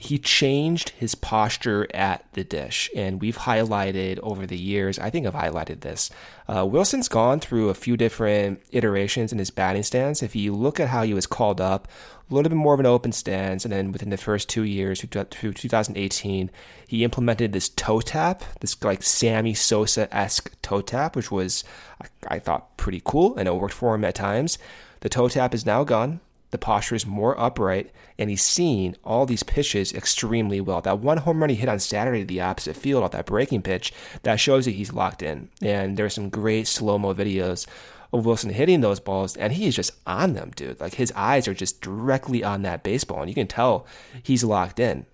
[0.00, 2.88] he changed his posture at the dish.
[2.94, 6.08] And we've highlighted over the years, I think I've highlighted this.
[6.46, 10.22] Uh, Willson's gone through a few different iterations in his batting stance.
[10.22, 11.88] If you look at how he was called up,
[12.30, 15.00] a little bit more of an open stance, and then within the first two years,
[15.00, 16.50] through 2018,
[16.86, 21.64] he implemented this toe tap, this like Sammy Sosa esque toe tap, which was,
[22.00, 24.58] I, I thought, pretty cool, and it worked for him at times.
[25.00, 29.26] The toe tap is now gone the posture is more upright, and he's seeing all
[29.26, 30.80] these pitches extremely well.
[30.80, 33.62] That one home run he hit on Saturday to the opposite field off that breaking
[33.62, 35.50] pitch, that shows that he's locked in.
[35.60, 37.66] And there's some great slow mo videos
[38.12, 40.80] of Willson hitting those balls, and he is just on them, dude.
[40.80, 43.86] Like his eyes are just directly on that baseball, and you can tell
[44.22, 45.06] he's locked in.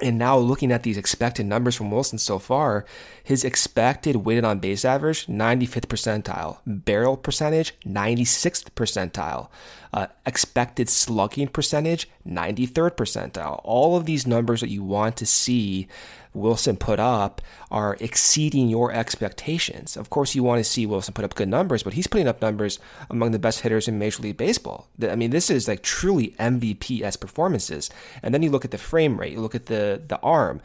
[0.00, 2.84] And now looking at these expected numbers from Willson so far,
[3.24, 6.58] his expected weighted on base average, 95th percentile.
[6.66, 9.48] Barrel percentage, 96th percentile.
[9.94, 13.62] Uh, expected slugging percentage, 93rd percentile.
[13.64, 15.88] All of these numbers that you want to see
[16.36, 19.96] Willson put up are exceeding your expectations.
[19.96, 22.42] Of course, you want to see Willson put up good numbers, but he's putting up
[22.42, 22.78] numbers
[23.10, 24.88] among the best hitters in Major League Baseball.
[25.02, 27.90] I mean, this is like truly MVP s performances.
[28.22, 30.60] And then you look at the frame rate, you look at the the arm.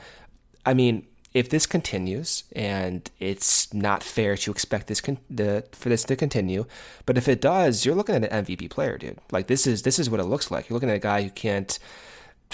[0.65, 5.87] I mean, if this continues, and it's not fair to expect this con- the, for
[5.87, 6.65] this to continue,
[7.05, 9.17] but if it does, you're looking at an MVP player, dude.
[9.31, 10.69] Like this is this is what it looks like.
[10.69, 11.79] You're looking at a guy who can't,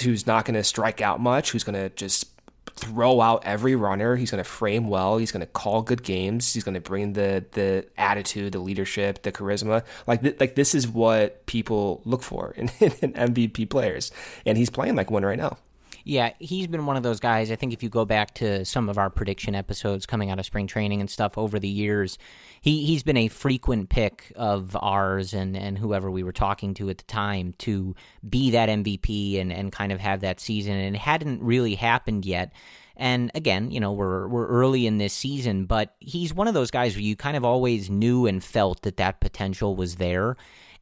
[0.01, 2.36] who's not going to strike out much, who's going to just
[2.77, 4.15] throw out every runner.
[4.15, 5.17] He's going to frame well.
[5.17, 6.53] He's going to call good games.
[6.53, 9.83] He's going to bring the the attitude, the leadership, the charisma.
[10.05, 14.11] Like th- like this is what people look for in, in MVP players,
[14.45, 15.57] and he's playing like one right now.
[16.03, 17.51] Yeah, he's been one of those guys.
[17.51, 20.45] I think if you go back to some of our prediction episodes coming out of
[20.45, 22.17] spring training and stuff over the years,
[22.61, 26.89] he he's been a frequent pick of ours and and whoever we were talking to
[26.89, 27.95] at the time to
[28.27, 30.73] be that MVP and and kind of have that season.
[30.73, 32.51] And it hadn't really happened yet.
[32.95, 36.71] And again, you know, we're we're early in this season, but he's one of those
[36.71, 40.35] guys where you kind of always knew and felt that that potential was there.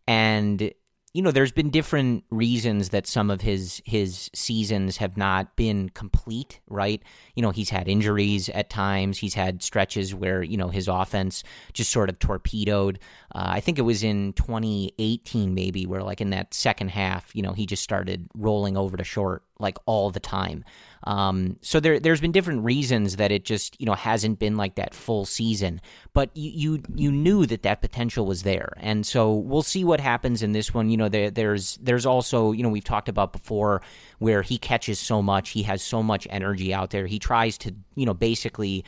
[0.08, 0.72] And
[1.16, 5.88] you know, there's been different reasons that some of his his seasons have not been
[5.88, 7.02] complete, right?
[7.36, 9.20] You know, he's had injuries at times.
[9.20, 13.00] He's had stretches where you know his offense just sort of torpedoed.
[13.34, 17.42] Uh, I think it was in 2018, maybe, where like in that second half, you
[17.42, 20.64] know, he just started rolling over to short like all the time.
[21.06, 24.76] Um, so there, there's been different reasons that it just you know hasn't been like
[24.76, 25.82] that full season.
[26.14, 30.00] But you you, you knew that that potential was there, and so we'll see what
[30.00, 30.90] happens in this one.
[30.90, 33.82] You know, there, there's there's also you know we've talked about before
[34.20, 37.06] where he catches so much, he has so much energy out there.
[37.06, 38.84] He tries to you know basically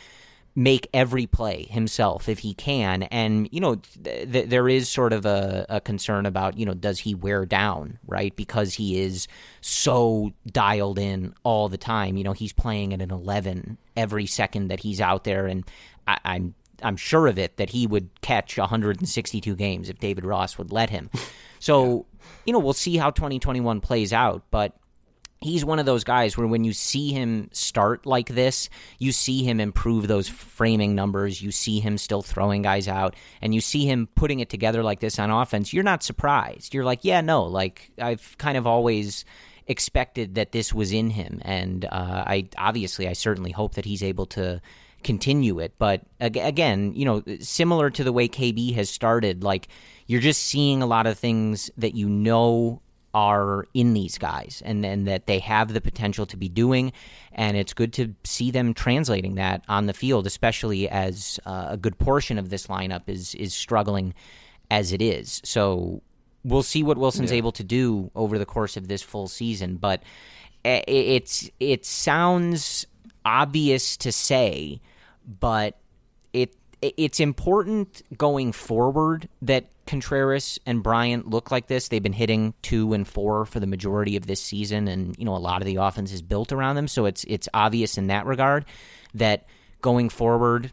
[0.58, 3.04] make every play himself if he can.
[3.04, 6.74] And, you know, th- th- there is sort of a, a, concern about, you know,
[6.74, 8.36] does he wear down, right?
[8.36, 9.28] Because he is
[9.62, 12.18] so dialed in all the time.
[12.18, 15.46] You know, he's playing at an 11 every second that he's out there.
[15.46, 15.64] And
[16.08, 20.58] I- I'm I'm sure of it that he would catch 162 games if David Ross
[20.58, 21.10] would let him.
[21.60, 22.30] So, yeah.
[22.46, 24.76] you know, we'll see how 2021 plays out, but
[25.42, 29.44] he's one of those guys where when you see him start like this, you see
[29.44, 33.86] him improve those framing numbers, you see him still throwing guys out, and you see
[33.86, 36.74] him putting it together like this on offense, you're not surprised.
[36.74, 39.26] You're like, yeah, no, like I've kind of always
[39.68, 44.04] expected that this was in him, and uh, I obviously, I certainly hope that he's
[44.04, 44.62] able to
[45.04, 45.74] continue it.
[45.78, 49.68] But again, you know, similar to the way KB has started, like
[50.08, 52.82] you're just seeing a lot of things that you know
[53.18, 56.94] are in these guys and, and that they have the potential to be doing.
[57.32, 61.78] And it's good to see them translating that on the field, especially as uh, a
[61.78, 64.14] good portion of this lineup is, is struggling
[64.70, 65.42] as it is.
[65.44, 66.04] So
[66.44, 67.38] we'll see what Willson's yeah.
[67.38, 69.78] able to do over the course of this full season.
[69.78, 70.04] But
[70.64, 72.86] it's it sounds
[73.26, 74.80] obvious to say,
[75.40, 75.80] but
[76.82, 81.88] it's important going forward that Contreras and Bryant look like this.
[81.88, 85.36] They've been hitting two and four for the majority of this season, and you know
[85.36, 86.88] a lot of the offense is built around them.
[86.88, 88.66] So it's it's obvious in that regard
[89.16, 89.46] that
[89.82, 90.72] going forward,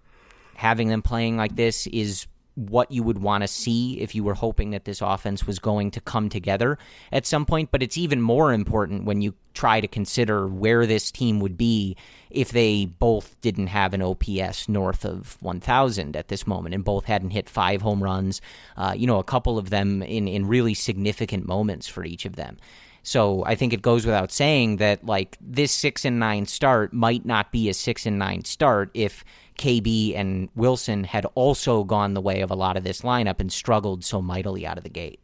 [0.54, 4.34] having them playing like this is what you would want to see if you were
[4.34, 6.78] hoping that this offense was going to come together
[7.10, 7.70] at some point.
[7.70, 11.96] But it's even more important when you try to consider where this team would be
[12.30, 17.04] if they both didn't have an OPS north of 1,000 at this moment and both
[17.04, 18.40] hadn't hit five home runs,
[18.76, 22.36] uh, you know, a couple of them in, in really significant moments for each of
[22.36, 22.56] them.
[23.04, 27.24] So I think it goes without saying that like this six and nine start might
[27.24, 29.24] not be a six and nine start if
[29.58, 33.52] KB and Willson had also gone the way of a lot of this lineup and
[33.52, 35.20] struggled so mightily out of the gate.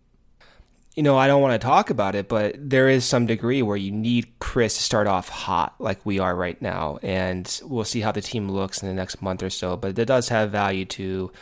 [0.94, 3.76] You know, I don't want to talk about it, but there is some degree where
[3.76, 6.98] you need Kris to start off hot like we are right now.
[7.02, 9.76] And we'll see how the team looks in the next month or so.
[9.76, 11.32] But it does have value to,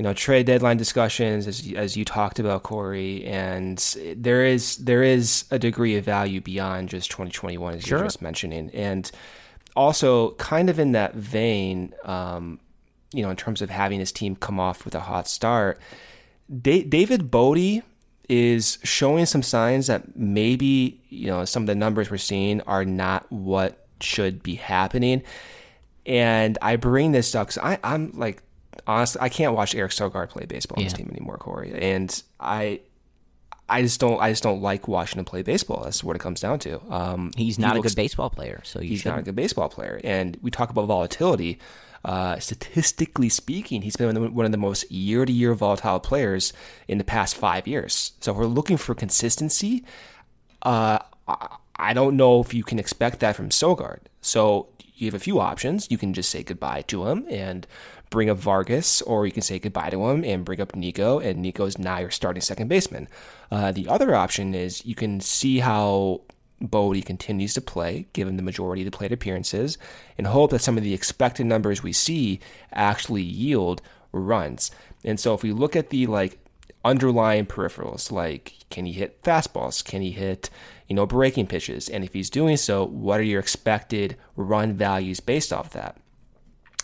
[0.00, 3.22] you know, trade deadline discussions, as, as you talked about, Corey.
[3.26, 3.76] And
[4.16, 7.98] there is there is a degree of value beyond just 2021, as sure.
[7.98, 8.70] you were just mentioning.
[8.70, 9.10] And
[9.76, 12.60] also kind of in that vein, um,
[13.12, 15.78] you know, in terms of having his team come off with a hot start,
[16.62, 17.82] da- David Bote
[18.26, 22.86] is showing some signs that maybe you know some of the numbers we're seeing are
[22.86, 25.22] not what should be happening.
[26.06, 28.42] And I bring this up because I'm like
[28.86, 30.88] honestly, I can't watch Eric Sogard play baseball on yeah.
[30.88, 31.72] this team anymore, Corey.
[31.74, 32.80] And I
[33.68, 35.82] I just don't I just don't like watching him play baseball.
[35.84, 36.80] That's what it comes down to.
[36.92, 39.16] Um, he's not he looks, a good baseball player, so he's shouldn't.
[39.16, 40.00] not a good baseball player.
[40.02, 41.58] And we talk about volatility.
[42.02, 46.54] Uh, statistically speaking, he's been one of the most year to year volatile players
[46.88, 48.12] in the past five years.
[48.20, 49.84] So if we're looking for consistency.
[50.62, 50.98] Uh,
[51.76, 54.00] I don't know if you can expect that from Sogard.
[54.20, 55.90] So you have a few options.
[55.90, 57.66] You can just say goodbye to him and
[58.10, 61.40] bring up Vargas, or you can say goodbye to him and bring up Nico, and
[61.40, 63.08] Nico's now your starting second baseman.
[63.50, 66.20] Uh, the other option is you can see how
[66.60, 69.78] Bote continues to play, given the majority of the plate appearances,
[70.18, 72.40] and hope that some of the expected numbers we see
[72.72, 73.80] actually yield
[74.12, 74.70] runs.
[75.04, 76.38] And so if we look at the like
[76.84, 79.84] underlying peripherals, like can he hit fastballs?
[79.84, 80.50] Can he hit,
[80.86, 81.88] you know, breaking pitches?
[81.88, 85.96] And if he's doing so, what are your expected run values based off that?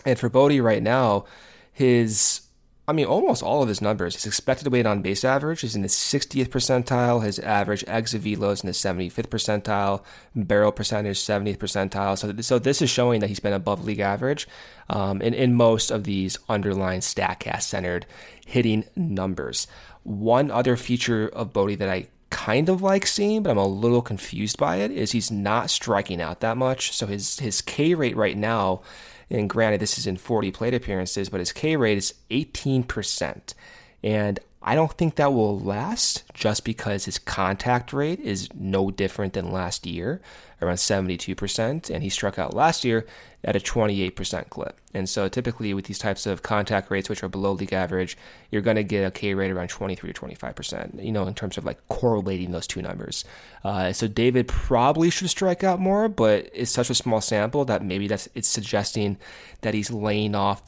[0.07, 1.27] And for Bote right now,
[1.73, 2.47] his
[2.88, 4.14] I mean, almost all of his numbers.
[4.14, 7.25] His expected weight on base average is in the 60th percentile.
[7.25, 10.05] His average exit velo is in the 75th percentile.
[10.37, 12.16] Barrel percentage 70th percentile.
[12.16, 14.47] So, so this is showing that he's been above league average
[14.88, 18.07] um, in, in most of these underlying Statcast centered
[18.47, 19.66] hitting numbers.
[20.05, 24.03] One other feature of Bote that I kind of like seeing, but I'm a little
[24.03, 26.92] confused by it, is he's not striking out that much.
[26.92, 28.83] So his his K rate right now
[29.31, 33.55] and granted, this is in 40 plate appearances, but his K rate is 18%.
[34.03, 39.33] And I don't think that will last just because his contact rate is no different
[39.33, 40.20] than last year.
[40.63, 43.07] Around 72%, and he struck out last year
[43.45, 44.81] at a 28% clip.
[44.95, 48.17] And so typically with these types of contact rates, which are below league average,
[48.51, 51.59] you're going to get a K rate around 23 to 25%, you know, in terms
[51.59, 53.25] of like correlating those two numbers.
[53.63, 57.85] Uh, so David probably should strike out more, but it's such a small sample that
[57.85, 59.19] maybe that's it's suggesting
[59.61, 60.63] that he's laying off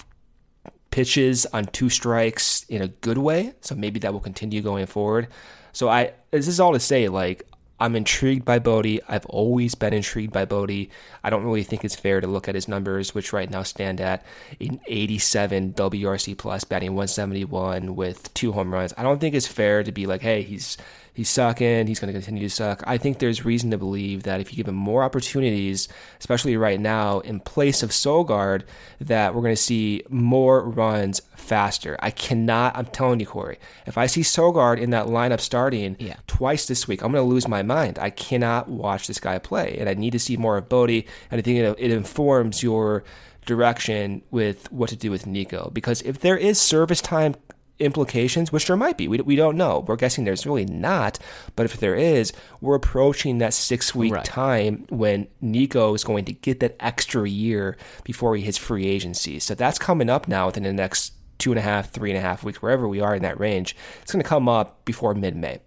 [0.90, 3.54] pitches on two strikes in a good way.
[3.60, 5.28] So maybe that will continue going forward.
[5.72, 7.46] So I this is all to say like
[7.80, 9.00] I'm intrigued by Bote.
[9.08, 10.88] I've always been intrigued by Bote.
[11.22, 14.00] I don't really think it's fair to look at his numbers, which right now stand
[14.00, 14.24] at
[14.60, 18.92] an 87 WRC plus, batting 171 with two home runs.
[18.96, 20.76] I don't think it's fair to be like, hey, he's
[21.18, 22.80] he's sucking, he's going to continue to suck.
[22.86, 25.88] I think there's reason to believe that if you give him more opportunities,
[26.20, 28.62] especially right now, in place of Sogard,
[29.00, 31.96] that we're going to see more runs faster.
[31.98, 36.18] I cannot, I'm telling you, Corey, if I see Sogard in that lineup starting yeah.
[36.28, 37.98] twice this week, I'm going to lose my mind.
[37.98, 41.04] I cannot watch this guy play, and I need to see more of Bote, and
[41.32, 43.02] I think it, it informs your
[43.44, 45.70] direction with what to do with Nico.
[45.74, 47.34] Because if there is service time
[47.78, 49.08] implications, which there might be.
[49.08, 49.84] We, we don't know.
[49.86, 51.18] We're guessing there's really not.
[51.56, 54.24] But if there is, we're approaching that six week Right.
[54.24, 59.38] time when Nico is going to get that extra year before he hits free agency.
[59.38, 62.22] So that's coming up now within the next two and a half, three and a
[62.22, 63.76] half weeks, wherever we are in that range.
[64.02, 65.60] It's going to come up before mid May.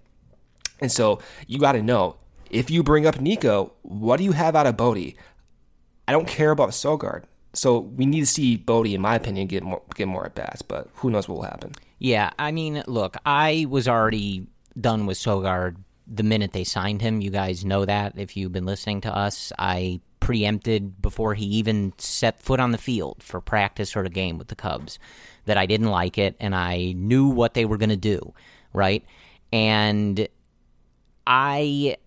[0.81, 2.17] And so you got to know
[2.49, 5.13] if you bring up Nico, what do you have out of Bote?
[6.07, 7.23] I don't care about Sogard.
[7.53, 10.61] So we need to see Bote, in my opinion, get more get more at bats,
[10.61, 11.73] but who knows what will happen.
[12.03, 14.47] Yeah, I mean, look, I was already
[14.79, 15.75] done with Sogard
[16.07, 17.21] the minute they signed him.
[17.21, 19.53] You guys know that if you've been listening to us.
[19.59, 24.39] I preempted before he even set foot on the field for practice or a game
[24.39, 24.97] with the Cubs
[25.45, 28.33] that I didn't like it and I knew what they were going to do,
[28.73, 29.05] right?
[29.53, 30.27] And
[31.27, 31.97] I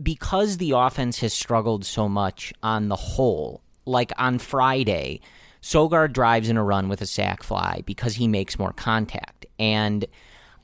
[0.00, 5.20] because the offense has struggled so much on the whole, like on Friday,
[5.64, 9.46] Sogard drives in a run with a sac fly because he makes more contact.
[9.58, 10.04] And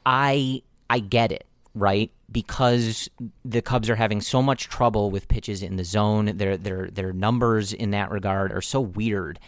[0.05, 2.11] I I get it, right?
[2.31, 3.09] Because
[3.43, 6.37] the Cubs are having so much trouble with pitches in the zone.
[6.37, 9.41] Their their their numbers in that regard are so weird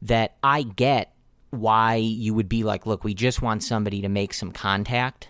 [0.00, 1.12] that I get
[1.50, 5.28] why you would be like, look, we just want somebody to make some contact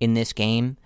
[0.00, 0.78] in this game.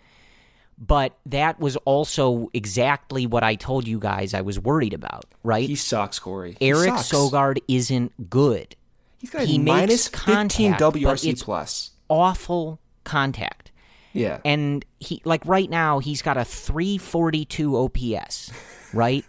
[0.79, 5.67] But that was also exactly what I told you guys I was worried about, right?
[5.67, 6.57] He sucks, Corey.
[6.61, 7.11] He Eric sucks.
[7.11, 8.77] Sogard isn't good.
[9.19, 11.93] He's got a he minus 15 contact, WRC plus.
[12.11, 13.73] Awful contact.
[14.13, 14.41] Yeah.
[14.45, 18.53] And he like right now he's got a 342 OPS,
[18.95, 19.25] right?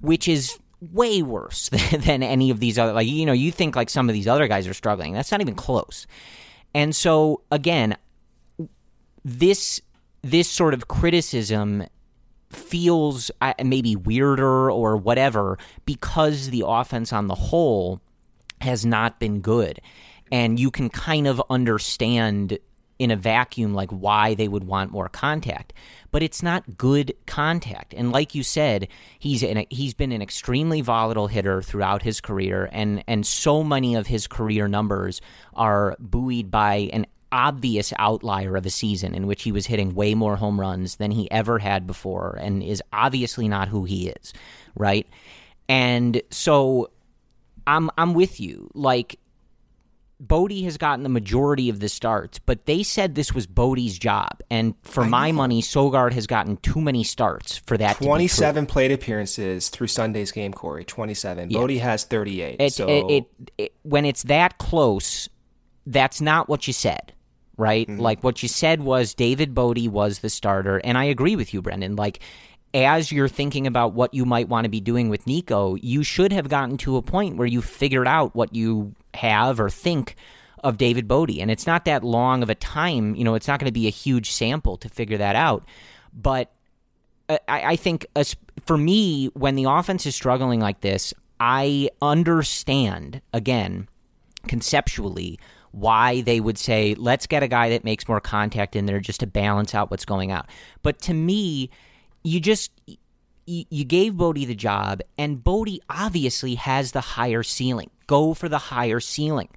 [0.00, 3.74] Which is way worse than, than any of these other like you know, you think
[3.74, 5.12] like some of these other guys are struggling.
[5.12, 6.06] That's not even close.
[6.74, 7.96] And so again,
[9.24, 9.80] this
[10.22, 11.84] this sort of criticism
[12.50, 13.30] feels
[13.62, 18.00] maybe weirder or whatever because the offense on the whole
[18.60, 19.80] has not been good.
[20.32, 22.58] And you can kind of understand
[22.98, 25.72] in a vacuum like why they would want more contact.
[26.10, 27.94] But it's not good contact.
[27.94, 28.88] And like you said,
[29.18, 33.94] he's an, he's been an extremely volatile hitter throughout his career and and so many
[33.94, 35.20] of his career numbers
[35.54, 40.14] are buoyed by an obvious outlier of a season in which he was hitting way
[40.14, 44.32] more home runs than he ever had before and is obviously not who he is,
[44.74, 45.06] right?
[45.68, 46.90] And so
[47.66, 48.70] I'm I'm with you.
[48.74, 49.18] Like
[50.20, 54.40] Bote has gotten the majority of the starts, but they said this was Bote's job.
[54.50, 58.10] And for my money, Sogard has gotten too many starts for that to be true.
[58.10, 60.84] 27 plate appearances through Sunday's game, Corey.
[60.84, 61.50] 27.
[61.50, 61.58] Yeah.
[61.58, 62.56] Bote has 38.
[62.58, 65.28] It, so it, it, it when it's that close,
[65.86, 67.12] that's not what you said,
[67.58, 67.86] right?
[67.86, 68.00] Mm-hmm.
[68.00, 71.60] Like what you said was David Bote was the starter, and I agree with you,
[71.60, 71.96] Brendan.
[71.96, 72.20] Like
[72.72, 76.32] as you're thinking about what you might want to be doing with Nico, you should
[76.32, 80.16] have gotten to a point where you figured out what you have or think
[80.64, 83.14] of David Bote, and it's not that long of a time.
[83.14, 85.66] You know, it's not going to be a huge sample to figure that out,
[86.12, 86.50] but
[87.28, 93.20] I, I think as, for me, when the offense is struggling like this, I understand
[93.32, 93.88] again
[94.46, 95.38] conceptually
[95.72, 99.20] why they would say let's get a guy that makes more contact in there just
[99.20, 100.46] to balance out what's going out.
[100.82, 101.70] But to me,
[102.22, 102.70] you just
[103.48, 107.90] you, gave Bote the job, and Bote obviously has the higher ceiling.
[108.06, 109.48] Go for the higher ceiling.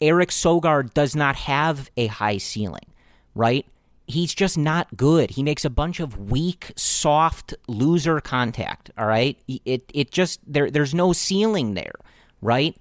[0.00, 2.86] Eric Sogard does not have a high ceiling,
[3.34, 3.64] right?
[4.06, 5.30] He's just not good.
[5.30, 8.90] He makes a bunch of weak, soft loser contact.
[8.98, 10.70] All right, it it just there.
[10.70, 11.94] There's no ceiling there,
[12.40, 12.76] right?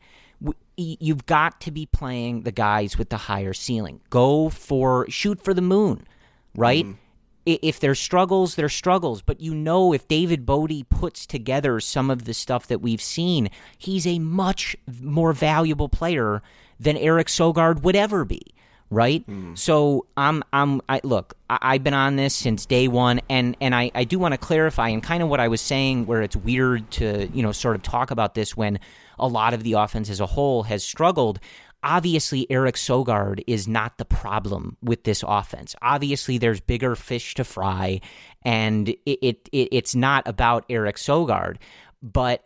[0.78, 4.01] You've got to be playing the guys with the higher ceiling.
[4.09, 6.07] Go for shoot for the moon,
[6.55, 6.86] right?
[6.86, 6.97] Mm.
[7.45, 9.21] if there's struggles, there's struggles.
[9.23, 13.49] But you know, if David Bote puts together some of the stuff that we've seen,
[13.78, 16.43] he's a much more valuable player
[16.80, 18.41] than Eric Sogard would ever be.
[18.90, 19.58] Right, mm.
[19.58, 21.34] so I'm I'm I look.
[21.50, 24.38] I, have been on this since day one, and and I I do want to
[24.38, 27.76] clarify and kind of what I was saying, where it's weird to you know sort
[27.76, 28.80] of talk about this when
[29.20, 31.40] a lot of the offense as a whole has struggled
[31.84, 35.76] obviously Eric Sogard is not the problem with this offense.
[35.82, 38.02] Obviously, there's bigger fish to fry,
[38.44, 41.58] and it, it, it it's not about Eric Sogard,
[42.02, 42.44] but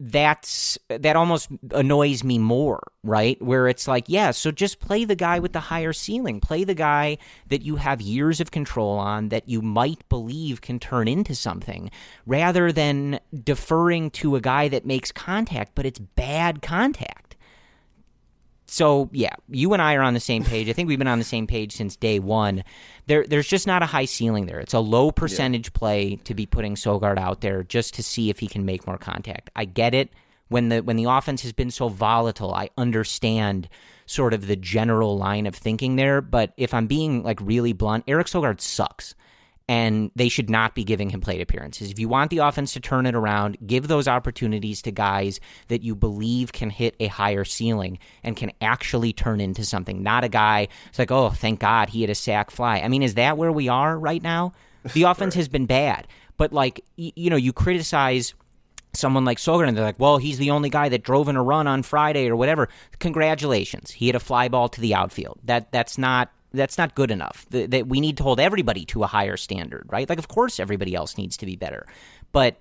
[0.00, 3.40] that's that almost annoys me more, right?
[3.42, 6.40] Where it's like, yeah, so just play the guy with the higher ceiling.
[6.40, 7.18] Play the guy
[7.48, 11.90] that you have years of control on that you might believe can turn into something
[12.26, 17.27] rather than deferring to a guy that makes contact, but it's bad contact
[18.70, 20.68] so yeah, you and I are on the same page.
[20.68, 22.64] I think we've been on the same page since day one.
[23.06, 24.60] There, there's just not a high ceiling there.
[24.60, 25.78] It's a low percentage yeah.
[25.78, 28.98] play to be putting Sogard out there just to see if he can make more
[28.98, 29.50] contact.
[29.56, 30.10] I get it.
[30.48, 33.68] When the when the offense has been so volatile, I understand
[34.06, 36.20] sort of the general line of thinking there.
[36.20, 39.14] But if I'm being like really blunt, Eric Sogard sucks
[39.68, 41.90] and they should not be giving him plate appearances.
[41.90, 45.82] If you want the offense to turn it around, give those opportunities to guys that
[45.82, 50.02] you believe can hit a higher ceiling and can actually turn into something.
[50.02, 52.78] Not a guy it's like, oh, thank God he had a sac fly.
[52.78, 54.54] I mean, is that where we are right now?
[54.94, 56.06] The offense has been bad,
[56.36, 58.34] but like you know, you criticize
[58.94, 61.42] someone like Sogard and they're like, well, he's the only guy that drove in a
[61.42, 62.68] run on Friday or whatever.
[62.98, 65.38] Congratulations, he had a fly ball to the outfield.
[65.44, 67.46] That that's not that's not good enough.
[67.50, 70.08] That we need to hold everybody to a higher standard, right?
[70.08, 71.86] Like, of course, everybody else needs to be better,
[72.32, 72.60] but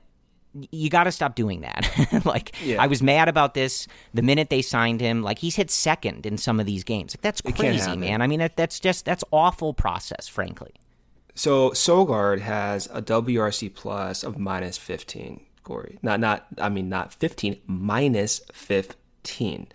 [0.72, 2.22] you got to stop doing that.
[2.26, 2.82] like, yeah.
[2.82, 5.22] I was mad about this the minute they signed him.
[5.22, 7.14] Like, he's hit second in some of these games.
[7.14, 8.22] Like, that's crazy, man.
[8.22, 10.74] I mean, that, that's just that's awful process, frankly.
[11.36, 15.46] So Sogard has a WRC plus of minus fifteen.
[15.64, 19.68] Corey, not not I mean not fifteen minus fifteen,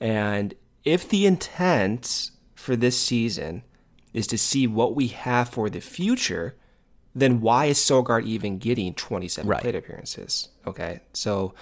[0.00, 2.30] and if the intent
[2.68, 3.62] for this season
[4.12, 6.54] is to see what we have for the future,
[7.14, 9.62] then why is Sogard even getting 27 right.
[9.62, 10.50] plate appearances?
[10.66, 11.00] Okay.
[11.14, 11.54] So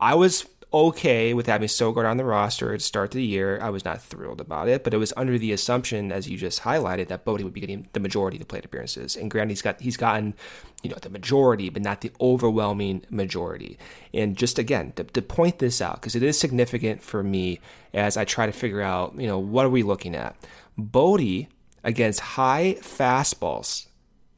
[0.00, 3.58] I was okay with having Sogard on the roster to start the year.
[3.60, 6.62] I was not thrilled about it, but it was under the assumption, as you just
[6.62, 9.16] highlighted, that Bote would be getting the majority of the plate appearances.
[9.16, 10.34] And granted, he's got he's gotten,
[10.82, 13.78] you know, the majority, but not the overwhelming majority.
[14.14, 17.60] And just again, to, to point this out, because it is significant for me
[17.92, 20.36] as I try to figure out, you know, what are we looking at?
[20.78, 21.46] Bote
[21.82, 23.86] against high fastballs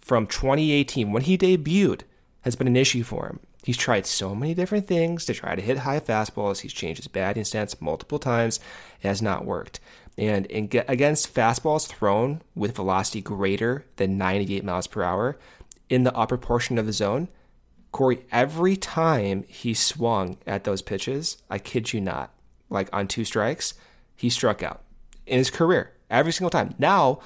[0.01, 2.03] from 2018 when he debuted
[2.43, 3.41] has been an issue for him.
[3.63, 6.61] He's tried so many different things to try to hit high fastballs.
[6.61, 8.59] He's changed his batting stance multiple times.
[9.01, 9.79] It has not worked.
[10.19, 15.39] And in, against fastballs thrown with velocity greater than 98 miles per hour
[15.89, 17.29] in the upper portion of the zone,
[17.93, 22.33] Corey, every time he swung at those pitches, I kid you not,
[22.71, 23.75] like on two strikes,
[24.17, 24.83] he struck out
[25.27, 26.75] in his career every single time.
[26.79, 27.21] Now,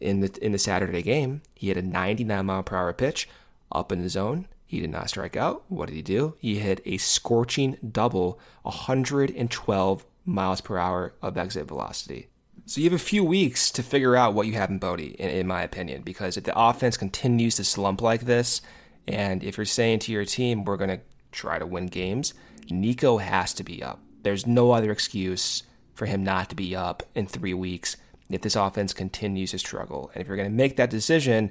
[0.00, 3.28] in the in the Saturday game, he had a 99 mile per hour pitch
[3.70, 4.48] up in the zone.
[4.70, 5.64] He did not strike out.
[5.66, 6.36] What did he do?
[6.38, 12.28] He hit a scorching double, 112 miles per hour of exit velocity.
[12.66, 15.28] So you have a few weeks to figure out what you have in Bote, in,
[15.28, 18.62] in my opinion, because if the offense continues to slump like this,
[19.08, 21.00] and if you're saying to your team, we're going to
[21.32, 22.32] try to win games,
[22.70, 23.98] Nico has to be up.
[24.22, 25.64] There's no other excuse
[25.94, 27.96] for him not to be up in three weeks
[28.30, 30.12] if this offense continues to struggle.
[30.14, 31.50] And if you're going to make that decision,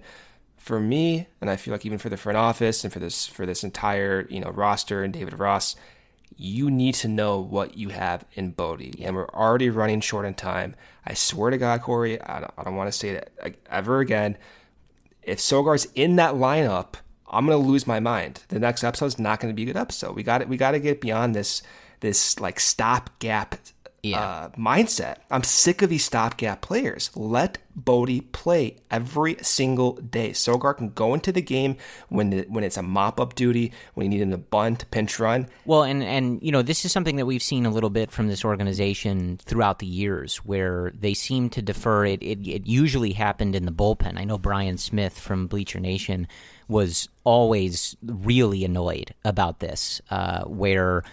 [0.59, 3.45] for me, and I feel like even for the front office and for this for
[3.45, 5.75] this entire you know roster and David Ross,
[6.35, 10.33] you need to know what you have in Bote, and we're already running short on
[10.33, 10.75] time.
[11.05, 13.31] I swear to God, Corey, I don't, I don't want to say that
[13.69, 14.37] ever again.
[15.23, 16.95] If Sogard's in that lineup,
[17.27, 18.43] I'm gonna lose my mind.
[18.49, 20.15] The next episode's not gonna be a good episode.
[20.15, 20.49] We got it.
[20.49, 21.63] We got to get beyond this
[22.01, 23.55] this like stopgap
[24.03, 24.19] yeah.
[24.19, 25.17] uh, mindset.
[25.29, 27.11] I'm sick of these stopgap players.
[27.15, 30.31] Let Bote play every single day.
[30.31, 31.77] Sogard can go into the game
[32.09, 35.19] when the, when it's a mop up duty, when you need him to bunt, pinch
[35.19, 35.47] run.
[35.65, 38.27] Well, and and you know this is something that we've seen a little bit from
[38.27, 42.05] this organization throughout the years, where they seem to defer.
[42.05, 44.17] It it, it usually happened in the bullpen.
[44.17, 46.27] I know Brian Smith from Bleacher Nation
[46.67, 51.03] was always really annoyed about this, uh, where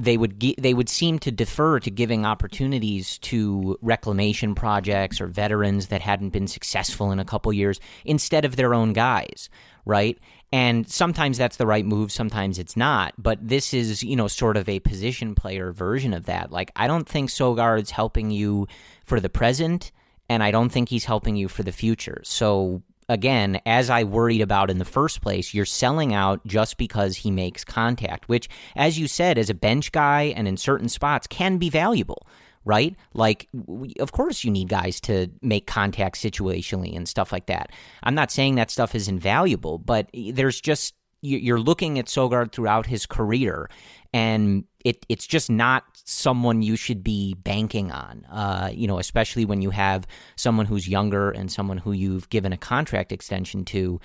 [0.00, 5.88] they would they would seem to defer to giving opportunities to reclamation projects or veterans
[5.88, 9.50] that hadn't been successful in a couple years instead of their own guys,
[9.84, 10.18] right?
[10.52, 13.14] And sometimes that's the right move, sometimes it's not.
[13.18, 16.50] But this is, you know, sort of a position player version of that.
[16.50, 18.66] Like I don't think Sogard's helping you
[19.04, 19.92] for the present,
[20.28, 22.22] and I don't think he's helping you for the future.
[22.24, 27.16] So again, as I worried about in the first place, you're selling out just because
[27.16, 31.26] he makes contact, which, as you said, as a bench guy and in certain spots
[31.26, 32.24] can be valuable,
[32.64, 32.94] right?
[33.12, 37.72] Like, we, of course, you need guys to make contact situationally and stuff like that.
[38.04, 42.52] I'm not saying that stuff is invaluable, but eh, there's just, you're looking at Sogard
[42.52, 43.68] throughout his career,
[44.12, 48.26] and it, it's just not someone you should be banking on.
[48.30, 50.06] Uh, you know, especially when you have
[50.36, 54.00] someone who's younger and someone who you've given a contract extension to,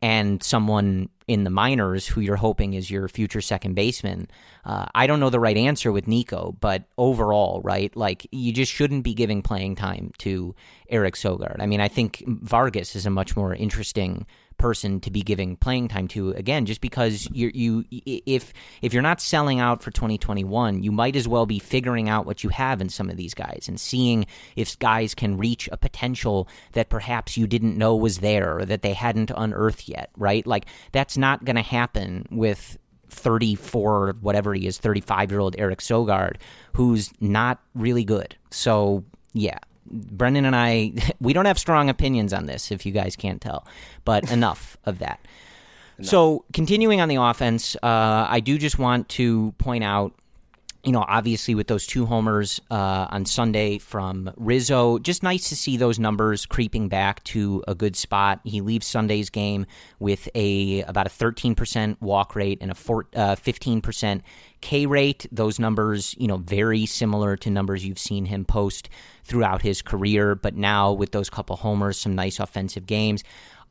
[0.00, 4.28] and someone in the minors who you're hoping is your future second baseman.
[4.64, 8.72] Uh, I don't know the right answer with Nico, but overall, right, like you just
[8.72, 10.54] shouldn't be giving playing time to
[10.88, 11.56] Eric Sogard.
[11.60, 14.26] I mean, I think Vargas is a much more interesting
[14.62, 19.02] person to be giving playing time to again just because you you if if you're
[19.02, 22.80] not selling out for 2021 you might as well be figuring out what you have
[22.80, 27.36] in some of these guys and seeing if guys can reach a potential that perhaps
[27.36, 30.46] you didn't know was there or that they hadn't unearthed yet right?
[30.46, 35.80] Like that's not going to happen with 34 whatever he is 35 year old Eric
[35.80, 36.36] Sogard
[36.74, 38.36] who's not really good.
[38.50, 39.02] So
[39.32, 43.40] yeah Brendan and I, we don't have strong opinions on this, if you guys can't
[43.40, 43.66] tell,
[44.04, 45.20] but enough of that.
[45.98, 46.10] Enough.
[46.10, 50.12] So, continuing on the offense, uh, I do just want to point out
[50.84, 55.56] you know, obviously with those two homers uh, on Sunday from Rizzo, just nice to
[55.56, 58.40] see those numbers creeping back to a good spot.
[58.42, 59.66] He leaves Sunday's game
[60.00, 64.22] with a about a 13% walk rate and a four, uh, 15%
[64.60, 65.26] K rate.
[65.30, 68.88] Those numbers, you know, very similar to numbers you've seen him post
[69.22, 70.34] throughout his career.
[70.34, 73.22] But now with those couple homers, some nice offensive games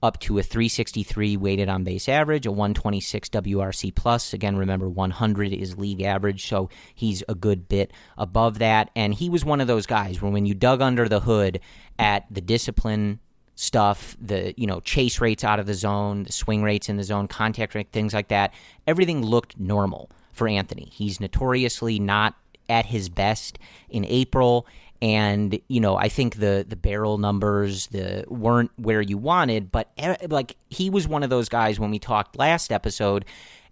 [0.02, 4.34] up to a 363 weighted on base average, a 126 WRC plus.
[4.34, 8.90] Again, remember 100 is league average, so he's a good bit above that.
[8.96, 11.60] And he was one of those guys where when you dug under the hood
[12.00, 13.20] at the discipline
[13.56, 17.04] stuff, the you know chase rates out of the zone, the swing rates in the
[17.04, 18.54] zone, contact rate, things like that,
[18.88, 20.90] everything looked normal for Anthony.
[20.92, 22.36] He's notoriously not
[22.70, 24.66] at his best in April
[25.02, 29.92] and you know I think the the barrel numbers the weren't where you wanted, but
[30.30, 33.26] like he was one of those guys when we talked last episode,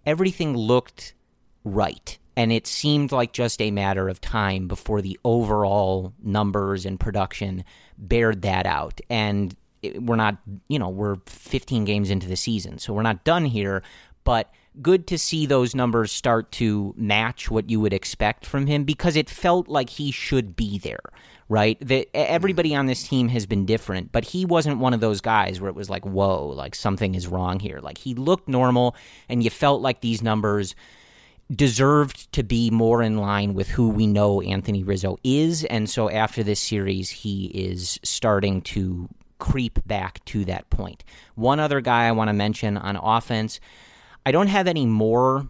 [0.04, 1.14] everything looked
[1.64, 2.18] right.
[2.36, 7.64] And it seemed like just a matter of time before the overall numbers and production
[7.98, 9.00] bared that out.
[9.10, 9.54] And
[9.96, 13.82] we're not, you know, we're 15 games into the season, so we're not done here.
[14.24, 14.50] But
[14.80, 19.16] good to see those numbers start to match what you would expect from him because
[19.16, 21.00] it felt like he should be there,
[21.48, 21.76] right?
[21.80, 25.60] That everybody on this team has been different, but he wasn't one of those guys
[25.60, 27.80] where it was like, whoa, like something is wrong here.
[27.80, 28.94] Like he looked normal,
[29.28, 30.74] and you felt like these numbers
[31.54, 35.64] deserved to be more in line with who we know Anthony Rizzo is.
[35.64, 39.08] And so after this series, he is starting to
[39.40, 41.02] creep back to that point.
[41.34, 43.58] One other guy I want to mention on offense
[44.24, 45.48] I don't have any more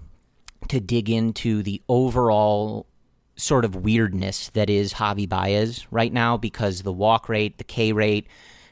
[0.69, 2.87] to dig into the overall
[3.37, 7.93] sort of weirdness that is Javi Baez right now because the walk rate, the K
[7.93, 8.27] rate,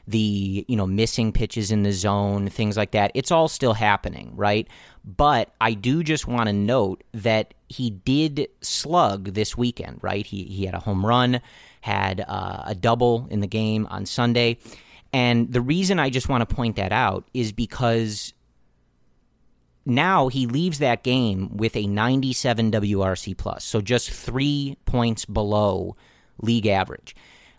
[0.07, 3.11] the you know missing pitches in the zone, things like that.
[3.13, 4.67] It's all still happening, right?
[5.05, 10.25] But I do just want to note that he did slug this weekend, right?
[10.25, 11.41] He he had a home run,
[11.81, 14.57] had uh, a double in the game on Sunday,
[15.13, 18.33] and the reason I just want to point that out is because
[19.89, 25.95] now he leaves that game with a 97 WRC plus, so just three points below
[26.41, 27.15] league average.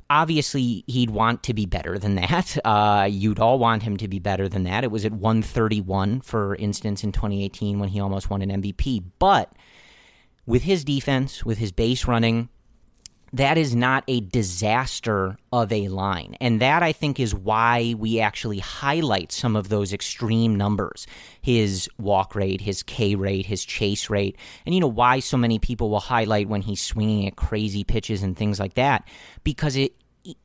[0.09, 2.59] Obviously, he'd want to be better than that.
[2.65, 4.85] Uh, you'd all want him to be better than that.
[4.85, 9.05] It was at 131, for instance, in 2018 when he almost won an MVP.
[9.19, 9.53] But
[10.47, 12.49] with his defense, with his base running,
[13.33, 16.37] that is not a disaster of a line.
[16.41, 21.07] And that I think is why we actually highlight some of those extreme numbers
[21.43, 25.59] his walk rate, his K rate, his chase rate, and you know why so many
[25.59, 29.07] people will highlight when he's swinging at crazy pitches and things like that
[29.45, 29.93] because it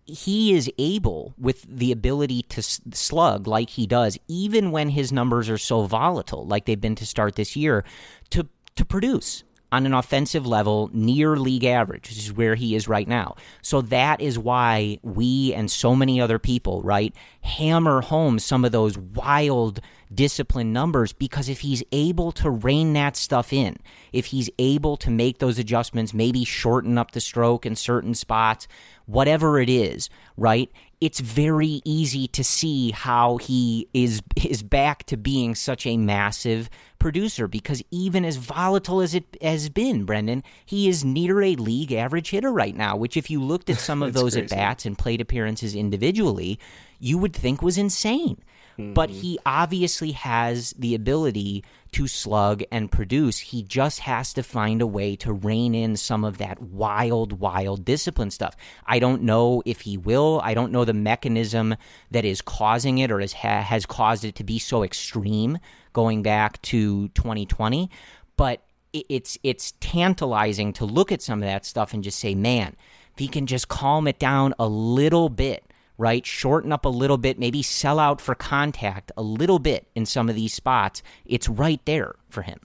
[0.05, 5.49] he is able with the ability to slug like he does even when his numbers
[5.49, 7.83] are so volatile like they've been to start this year
[8.29, 12.87] to to produce on an offensive level near league average, which is where he is
[12.87, 13.35] right now.
[13.61, 18.71] So that is why we and so many other people, right, hammer home some of
[18.71, 19.81] those wild
[20.13, 23.77] discipline numbers because if he's able to rein that stuff in,
[24.13, 28.67] if he's able to make those adjustments, maybe shorten up the stroke in certain spots,
[29.05, 30.71] whatever it is, right?
[31.05, 36.67] It's very easy to see how he is is back to being such a massive
[36.97, 41.91] producer because even as volatile as it has been, Brendan, he is near a league
[41.91, 44.97] average hitter right now, which if you looked at some of those at bats and
[44.97, 46.59] plate appearances individually,
[46.97, 48.41] you would think was insane.
[48.77, 49.19] But mm-hmm.
[49.19, 51.63] he obviously has the ability
[51.93, 53.39] to slug and produce.
[53.39, 57.85] He just has to find a way to rein in some of that wild, wild
[57.85, 58.55] discipline stuff.
[58.85, 60.41] I don't know if he will.
[60.43, 61.75] I don't know the mechanism
[62.11, 65.57] that is causing it or has, has caused it to be so extreme
[65.93, 67.89] going back to 2020.
[68.35, 68.61] But
[68.91, 72.75] it's it's tantalizing to look at some of that stuff and just say, man,
[73.13, 75.63] if he can just calm it down a little bit
[75.97, 76.25] right?
[76.25, 80.29] Shorten up a little bit, maybe sell out for contact a little bit in some
[80.29, 81.01] of these spots.
[81.25, 82.59] It's right there for him.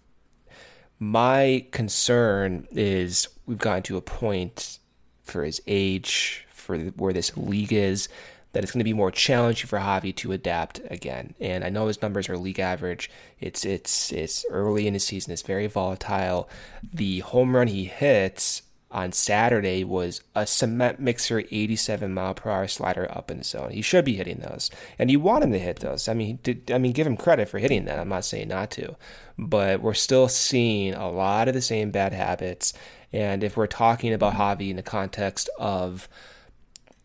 [0.98, 4.78] My concern is we've gotten to a point
[5.22, 8.08] for his age, for where this league is,
[8.52, 11.34] that it's going to be more challenging for Javi to adapt again.
[11.40, 13.10] And I know his numbers are league average.
[13.38, 15.32] It's it's it's early in the season.
[15.32, 16.48] It's very volatile.
[16.92, 22.66] The home run he hits on Saturday was a cement mixer 87 mile per hour
[22.66, 23.70] slider up in the zone.
[23.70, 26.08] He should be hitting those, and you want him to hit those.
[26.08, 27.98] I mean, did, I mean, give him credit for hitting that.
[27.98, 28.96] I'm not saying not to,
[29.38, 32.72] but we're still seeing a lot of the same bad habits.
[33.12, 36.08] And if we're talking about Javi in the context of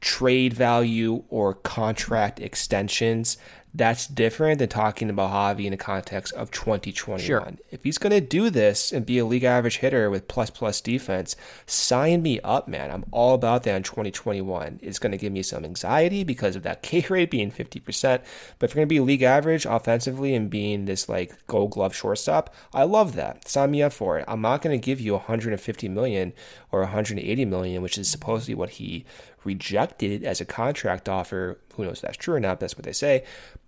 [0.02, 3.38] trade value or contract extensions,
[3.76, 7.20] that's different than talking about Javi in the context of 2021.
[7.20, 7.46] Sure.
[7.72, 10.80] If he's going to do this and be a league average hitter with plus plus
[10.80, 12.90] defense, sign me up, man.
[12.90, 14.80] I'm all about that in 2021.
[14.82, 18.22] It's going to give me some anxiety because of that K rate being 50%.
[18.60, 21.94] But if you're going to be league average offensively and being this like gold glove
[21.94, 23.48] shortstop, I love that.
[23.48, 24.26] Sign me up for it.
[24.28, 26.32] I'm not going to give you 150 million
[26.72, 29.06] or 180 million, which is supposedly what he
[29.44, 31.60] rejected as a contract offer.
[31.74, 32.62] Who knows if that's true or not?
[32.62, 33.26] That's what they say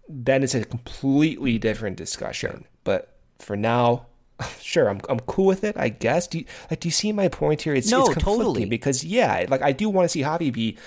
[0.08, 2.66] then it's a completely different discussion.
[2.84, 4.08] But for now,
[4.62, 5.76] sure, I'm I'm cool with it.
[5.78, 6.28] I guess.
[6.28, 7.74] Do you, like do you see my point here?
[7.74, 10.78] It's no, it's totally because yeah, like I do want to see Javi be.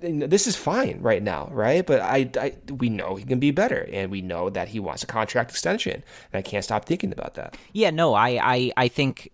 [0.00, 1.84] This is fine right now, right?
[1.84, 5.02] But I, I, we know he can be better, and we know that he wants
[5.02, 7.56] a contract extension, and I can't stop thinking about that.
[7.72, 9.32] Yeah, no, I, I, I think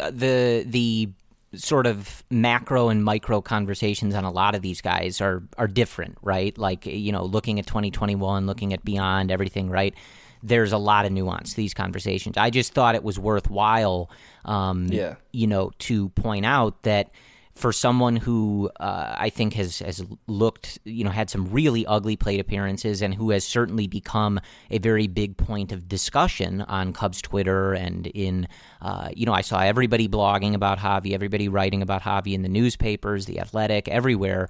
[0.00, 1.10] uh, the the
[1.54, 6.18] sort of macro and micro conversations on a lot of these guys are are different,
[6.22, 6.56] right?
[6.58, 9.94] Like you know, looking at 2021, looking at beyond everything, right?
[10.42, 12.36] There's a lot of nuance to these conversations.
[12.36, 14.10] I just thought it was worthwhile,
[14.44, 15.16] um, yeah.
[15.32, 17.10] you know, to point out that
[17.56, 22.14] for someone who uh, I think has has looked, you know, had some really ugly
[22.14, 24.38] plate appearances, and who has certainly become
[24.70, 28.46] a very big point of discussion on Cubs Twitter and in,
[28.82, 32.48] uh, you know, I saw everybody blogging about Javi, everybody writing about Javi in the
[32.48, 34.48] newspapers, the Athletic, everywhere.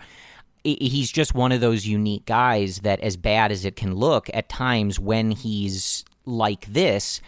[0.64, 4.48] He's just one of those unique guys that, as bad as it can look, at
[4.48, 7.20] times when he's like this,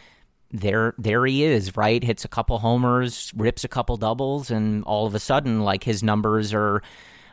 [0.50, 2.02] there there he is, right?
[2.02, 6.02] Hits a couple homers, rips a couple doubles, and all of a sudden, like his
[6.02, 6.82] numbers are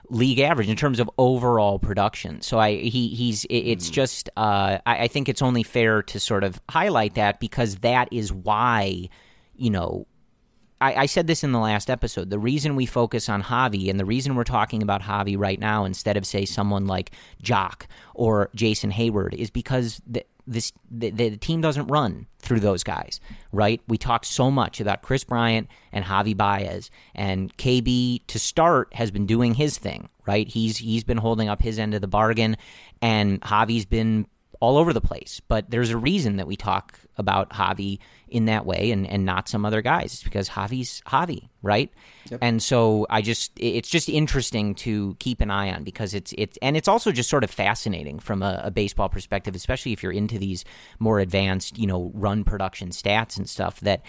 [0.09, 2.41] league average in terms of overall production.
[2.41, 3.93] So I he he's it's hmm.
[3.93, 8.09] just uh, I, I think it's only fair to sort of highlight that because that
[8.11, 9.09] is why
[9.55, 10.07] you know
[10.82, 12.30] I, I, said this in the last episode.
[12.30, 15.86] The reason we focus on Javi and the reason we're talking about Javi right now
[15.86, 17.11] instead of, say, someone like
[17.41, 22.84] Joc or Jason Heyward is because the, this the, the, team doesn't run through those
[22.84, 23.20] guys,
[23.52, 23.82] right?
[23.88, 29.12] We talked so much about Kris Bryant and Javi Baez, and KB to start has
[29.12, 30.48] been doing his thing, right?
[30.48, 32.58] He's he's been holding up his end of the bargain,
[33.02, 34.28] and Javi's been
[34.60, 35.41] all over the place.
[35.48, 38.00] But there's a reason that we talk about Javi
[38.36, 40.14] in that way and, and not some other guys.
[40.14, 41.90] It's because Javi's Javi, right?
[42.30, 42.40] Yep.
[42.42, 46.58] And so I just it's just interesting to keep an eye on because it's it's
[46.62, 50.12] and it's also just sort of fascinating from a, a baseball perspective, especially if you're
[50.12, 50.66] into these
[51.00, 53.80] more advanced, you know, run production stats and stuff.
[53.80, 54.02] That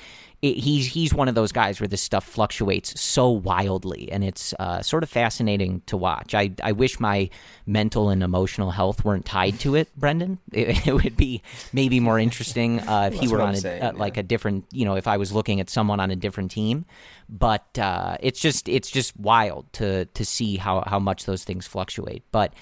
[0.43, 4.55] it, he's he's one of those guys where this stuff fluctuates so wildly, and it's
[4.59, 6.35] uh, sort of fascinating to watch.
[6.35, 7.31] I I wish my
[7.67, 10.39] mental and emotional health weren't tied to it, Brendan.
[10.57, 11.43] It, it would be
[11.75, 13.93] maybe more interesting uh, if he were on a, uh, yeah.
[14.17, 16.85] Like a different, you know, if I was looking at someone on a different team.
[17.29, 21.67] But uh, it's just it's just wild to to see how how much those things
[21.67, 22.23] fluctuate.
[22.33, 22.55] But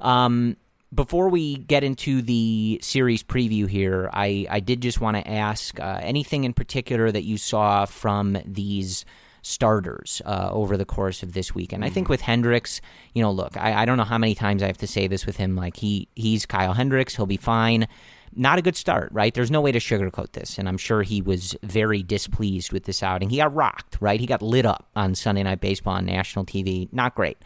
[0.00, 0.56] um,
[0.92, 5.78] before we get into the series preview here, I I did just want to ask
[5.78, 9.04] uh, anything in particular that you saw from these
[9.42, 11.72] starters uh, over the course of this week.
[11.72, 12.12] And I think mm-hmm.
[12.12, 12.82] with Hendricks,
[13.14, 15.24] you know, look, I, I, don't know how many times I have to say this
[15.24, 15.56] with him.
[15.56, 17.88] Like he he's Kyle Hendricks, he'll be fine
[18.34, 19.34] not a good start, right?
[19.34, 23.02] There's no way to sugarcoat this, and I'm sure he was very displeased with this
[23.02, 23.30] outing.
[23.30, 24.20] He got rocked, right?
[24.20, 26.88] He got lit up on Sunday Night Baseball on national TV.
[26.92, 27.38] Not great,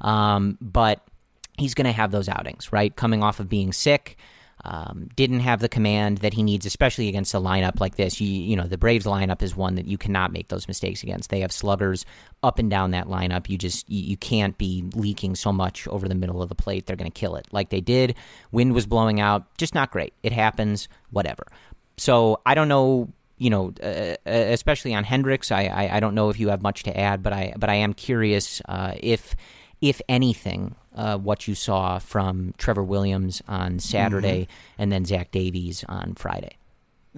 [0.00, 1.00] um, but
[1.58, 2.94] he's going to have those outings, right?
[2.94, 4.16] Coming off of being sick.
[4.64, 8.20] Um, didn't have the command that he needs, especially against a lineup like this.
[8.20, 11.30] You, you know, the Braves lineup is one that you cannot make those mistakes against.
[11.30, 12.04] They have sluggers
[12.42, 13.48] up and down that lineup.
[13.48, 16.86] You just you, you can't be leaking so much over the middle of the plate.
[16.86, 18.14] They're going to kill it like they did.
[18.52, 20.14] Wind was blowing out, just not great.
[20.22, 21.46] It happens, whatever.
[21.96, 26.14] So I don't know you know, uh, uh especially on Hendricks, I, I, I, don't
[26.14, 29.34] know if you have much to add, but I but I am curious uh, if
[29.80, 34.82] if anything, uh, what you saw from Trevor Williams on Saturday mm-hmm.
[34.82, 36.56] and then Zach Davies on Friday.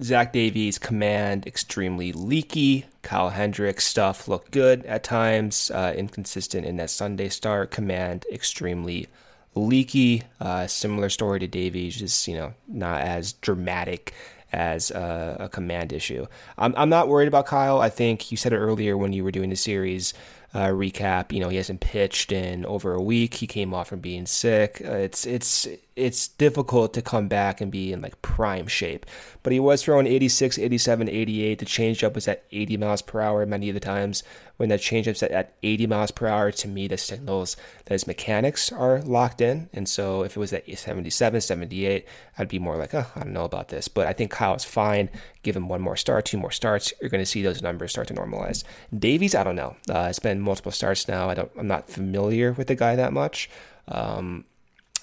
[0.01, 2.85] Zach Davies' command extremely leaky.
[3.01, 7.71] Kyle Hendricks' stuff looked good at times, uh, inconsistent in that Sunday start.
[7.71, 9.07] Command extremely
[9.55, 10.23] leaky.
[10.41, 14.13] Uh, similar story to Davies, just you know not as dramatic
[14.51, 16.25] as a, a command issue.
[16.57, 17.79] I'm, I'm not worried about Kyle.
[17.79, 20.13] I think you said it earlier when you were doing the series
[20.55, 21.33] uh, recap.
[21.33, 23.35] You know, he hasn't pitched in over a week.
[23.35, 24.81] He came off from being sick.
[24.83, 29.05] Uh, it's it's it's difficult to come back and be in like prime shape.
[29.43, 31.59] But he was throwing 86, 87, 88.
[31.59, 34.21] The changeup was at 80 miles per hour many of the times.
[34.57, 38.07] When that changeup's at, at 80 miles per hour, to me, that signals that his
[38.07, 39.69] mechanics are locked in.
[39.71, 42.05] And so if it was at 77, 78,
[42.37, 43.87] I'd be more like, oh, I don't know about this.
[43.87, 45.09] But I think Kyle's fine.
[45.43, 46.93] Give him one more start, two more starts.
[46.99, 48.65] You're going to see those numbers start to normalize.
[48.97, 49.77] Davies, I don't know.
[49.89, 51.29] Uh, it's been multiple starts now.
[51.29, 51.51] I don't.
[51.57, 53.49] I'm not familiar with the guy that much.
[53.87, 54.45] Um,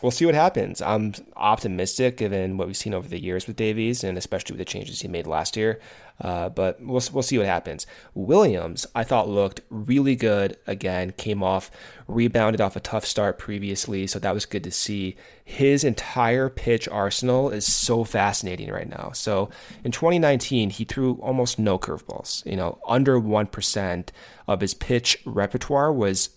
[0.03, 0.83] we'll see what happens.
[0.83, 4.65] I'm optimistic given what we've seen over the years with Davies, and especially with the
[4.71, 5.81] changes he made last year.
[6.21, 7.87] Uh, but we'll we'll see what happens.
[8.15, 11.13] Williams, I thought looked really good again.
[11.13, 11.71] Came off,
[12.07, 15.17] rebounded off a tough start previously, so that was good to see.
[15.45, 19.11] His entire pitch arsenal is so fascinating right now.
[19.15, 19.51] So
[19.85, 22.45] in 2019, he threw almost no curveballs.
[22.47, 24.13] You know, under one percent
[24.47, 26.31] of his pitch repertoire was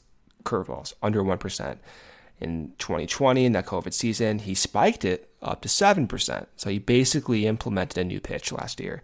[0.44, 1.80] curveballs, under one percent
[2.40, 6.48] in 2020 in that COVID season, he spiked it up to 7%.
[6.56, 9.02] So he basically implemented a new pitch last year.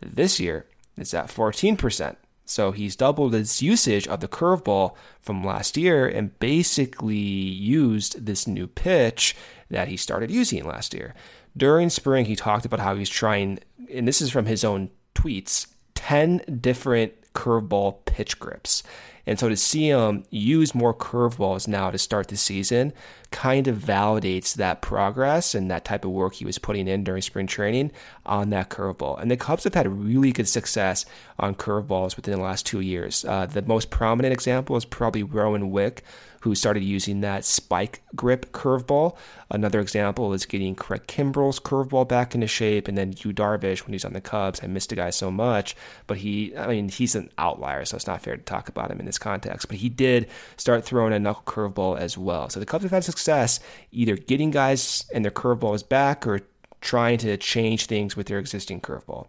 [0.00, 0.66] This year,
[0.96, 2.16] it's at 14%.
[2.44, 8.46] So he's doubled his usage of the curveball from last year and basically used this
[8.46, 9.36] new pitch
[9.70, 11.14] that he started using last year.
[11.56, 13.60] During spring, he talked about how he's trying,
[13.92, 18.82] and this is from his own tweets, 10 different curveball pitch grips.
[19.26, 22.92] And so to see him use more curveballs now to start the season
[23.30, 27.22] kind of validates that progress and that type of work he was putting in during
[27.22, 27.92] spring training
[28.26, 29.20] on that curveball.
[29.20, 31.06] And the Cubs have had really good success
[31.38, 33.24] on curveballs within the last two years.
[33.24, 36.02] Uh, the most prominent example is probably Rowan Wick,
[36.40, 39.16] who started using that spike grip curveball.
[39.50, 43.92] Another example is getting Craig Kimbrel's curveball back into shape, and then Yu Darvish when
[43.92, 44.60] he's on the Cubs.
[44.62, 45.76] I missed the guy so much,
[46.06, 49.00] but he, I mean, he's an outlier, so it's not fair to talk about him
[49.00, 49.68] in this context.
[49.68, 52.48] But he did start throwing a knuckle curveball as well.
[52.48, 53.60] So the Cubs have had success
[53.92, 56.40] either getting guys and their curveballs back or
[56.80, 59.26] trying to change things with their existing curveball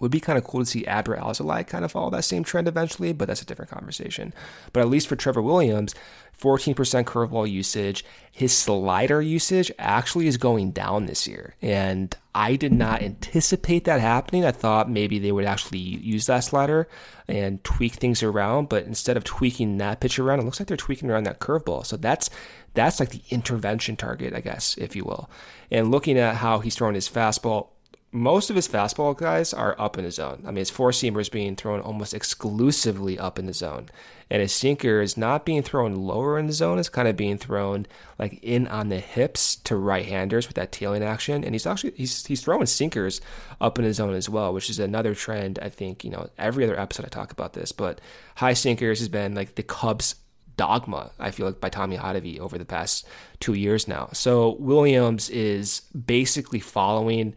[0.00, 2.68] would be kind of cool to see Adbert Alzolay kind of follow that same trend
[2.68, 4.34] eventually, but that's a different conversation.
[4.72, 5.94] But at least for Trevor Williams,
[6.40, 8.04] 14% curveball usage.
[8.30, 11.54] His slider usage actually is going down this year.
[11.62, 14.44] And I did not anticipate that happening.
[14.44, 16.88] I thought maybe they would actually use that slider
[17.28, 20.76] and tweak things around, but instead of tweaking that pitch around, it looks like they're
[20.76, 21.86] tweaking around that curveball.
[21.86, 22.28] So that's
[22.74, 25.30] that's like the intervention target, I guess, if you will.
[25.70, 27.68] And looking at how he's throwing his fastball,
[28.14, 30.40] most of his fastball guys are up in the zone.
[30.44, 33.88] I mean, his four seamer is being thrown almost exclusively up in the zone,
[34.30, 36.78] and his sinker is not being thrown lower in the zone.
[36.78, 37.86] It's kind of being thrown
[38.16, 41.42] like in on the hips to right-handers with that tailing action.
[41.42, 43.20] And he's actually he's he's throwing sinkers
[43.60, 45.58] up in the zone as well, which is another trend.
[45.60, 48.00] I think you know every other episode I talk about this, but
[48.36, 50.14] high sinkers has been like the Cubs
[50.56, 53.08] dogma, I feel like, by Tommy Hottovy over the past
[53.40, 54.10] two years now.
[54.12, 57.34] So Williams is basically following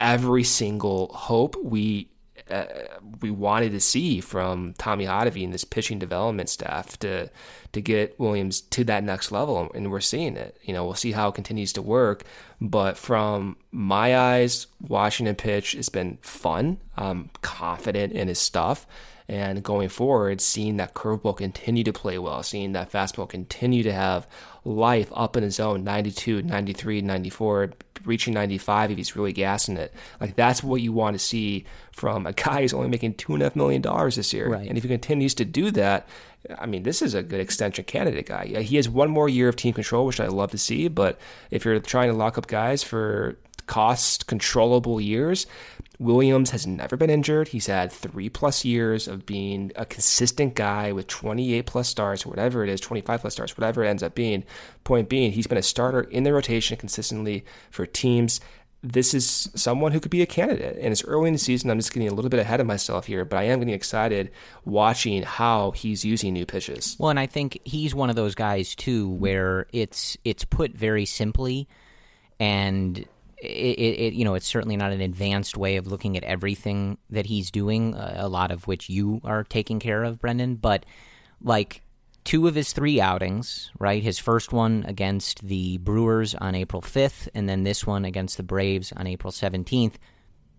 [0.00, 2.08] every single hope we
[2.50, 2.64] uh,
[3.20, 7.30] we wanted to see from Tommy Hottovy and this pitching development staff to
[7.72, 10.56] to get Williams to that next level, and we're seeing it.
[10.62, 12.24] You know, we'll see how it continues to work.
[12.60, 16.80] But from my eyes, watching him pitch, it's been fun.
[16.96, 18.86] I'm confident in his stuff.
[19.30, 23.92] And going forward, seeing that curveball continue to play well, seeing that fastball continue to
[23.92, 24.26] have
[24.68, 27.70] life up in his own 92, 93, 94,
[28.04, 29.92] reaching 95 if he's really gassing it.
[30.20, 33.42] Like that's what you want to see from a guy who's only making two and
[33.42, 34.48] a half million dollars this year.
[34.48, 34.68] Right.
[34.68, 36.08] And if he continues to do that,
[36.58, 38.46] I mean, this is a good extension candidate guy.
[38.62, 40.88] He has one more year of team control, which I love to see.
[40.88, 41.18] But
[41.50, 45.46] if you're trying to lock up guys for cost controllable years,
[45.98, 47.48] Williams has never been injured.
[47.48, 52.62] He's had three plus years of being a consistent guy with 28 plus stars, whatever
[52.62, 54.44] it is, 25 plus stars, whatever it ends up being.
[54.84, 58.40] Point being, he's been a starter in the rotation consistently for teams.
[58.80, 60.78] This is someone who could be a candidate.
[60.80, 61.68] And it's early in the season.
[61.68, 64.30] I'm just getting a little bit ahead of myself here, but I am getting excited
[64.64, 66.96] watching how he's using new pitches.
[67.00, 71.06] Well, and I think he's one of those guys too, where it's it's put very
[71.06, 71.66] simply,
[72.38, 73.04] and
[73.40, 77.26] it, it, you know it's certainly not an advanced way of looking at everything that
[77.26, 80.56] he's doing uh, a lot of which you are taking care of brendan.
[80.56, 80.84] But
[81.40, 81.82] like
[82.24, 84.02] two of his three outings right?
[84.02, 88.42] His first one against the brewers on april 5th and then this one against the
[88.42, 89.94] braves on april 17th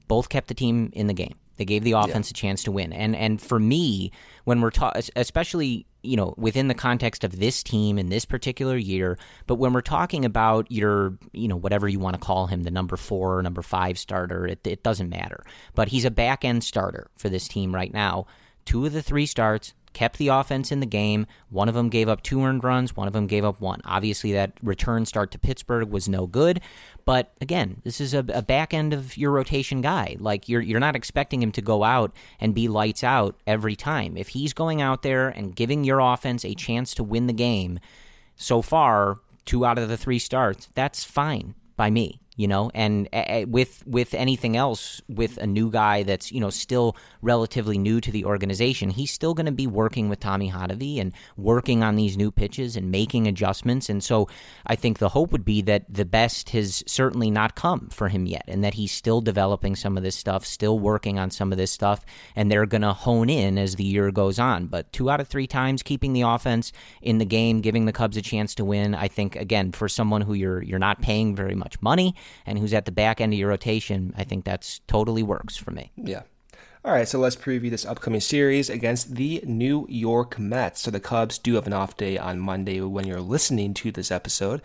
[0.07, 2.31] both kept the team in the game they gave the offense yeah.
[2.31, 4.11] a chance to win and and for me
[4.45, 8.77] when we're talking especially you know, within the context of this team in this particular
[8.77, 9.17] year.
[9.47, 12.71] But when we're talking about your, you know, whatever you want to call him, the
[12.71, 15.43] number four, number five starter, it, it doesn't matter.
[15.75, 18.27] But he's a back end starter for this team right now.
[18.65, 21.25] Two of the three starts kept the offense in the game.
[21.49, 23.81] One of them gave up two earned runs, one of them gave up one.
[23.85, 26.61] Obviously, that return start to Pittsburgh was no good.
[27.05, 30.15] But again, this is a, a, back end of your rotation guy.
[30.19, 34.15] Like you're you're not expecting him to go out and be lights out every time.
[34.15, 37.79] If he's going out there and giving your offense a chance to win the game,
[38.35, 43.09] so far two out of the three starts, that's fine by me you know and
[43.13, 47.99] uh, with with anything else with a new guy that's you know still relatively new
[47.99, 51.95] to the organization he's still going to be working with Tommy Hottovy and working on
[51.95, 53.89] these new pitches and making adjustments.
[53.89, 54.27] And so
[54.65, 58.25] I think the hope would be that the best has certainly not come for him
[58.25, 61.57] yet and that he's still developing some of this stuff still working on some of
[61.57, 64.67] this stuff and they're going to hone in as the year goes on.
[64.67, 66.71] But two out of three times keeping the offense
[67.01, 70.21] in the game giving the Cubs a chance to win I think again for someone
[70.21, 72.15] who you're you're not paying very much money
[72.45, 75.71] and who's at the back end of your rotation, I think that's totally works for
[75.71, 75.91] me.
[75.95, 76.23] Yeah.
[76.85, 80.79] All right, so let's preview this upcoming series against the New York Mets.
[80.79, 84.11] So the Cubs do have an off day on Monday when you're listening to this
[84.11, 84.61] episode,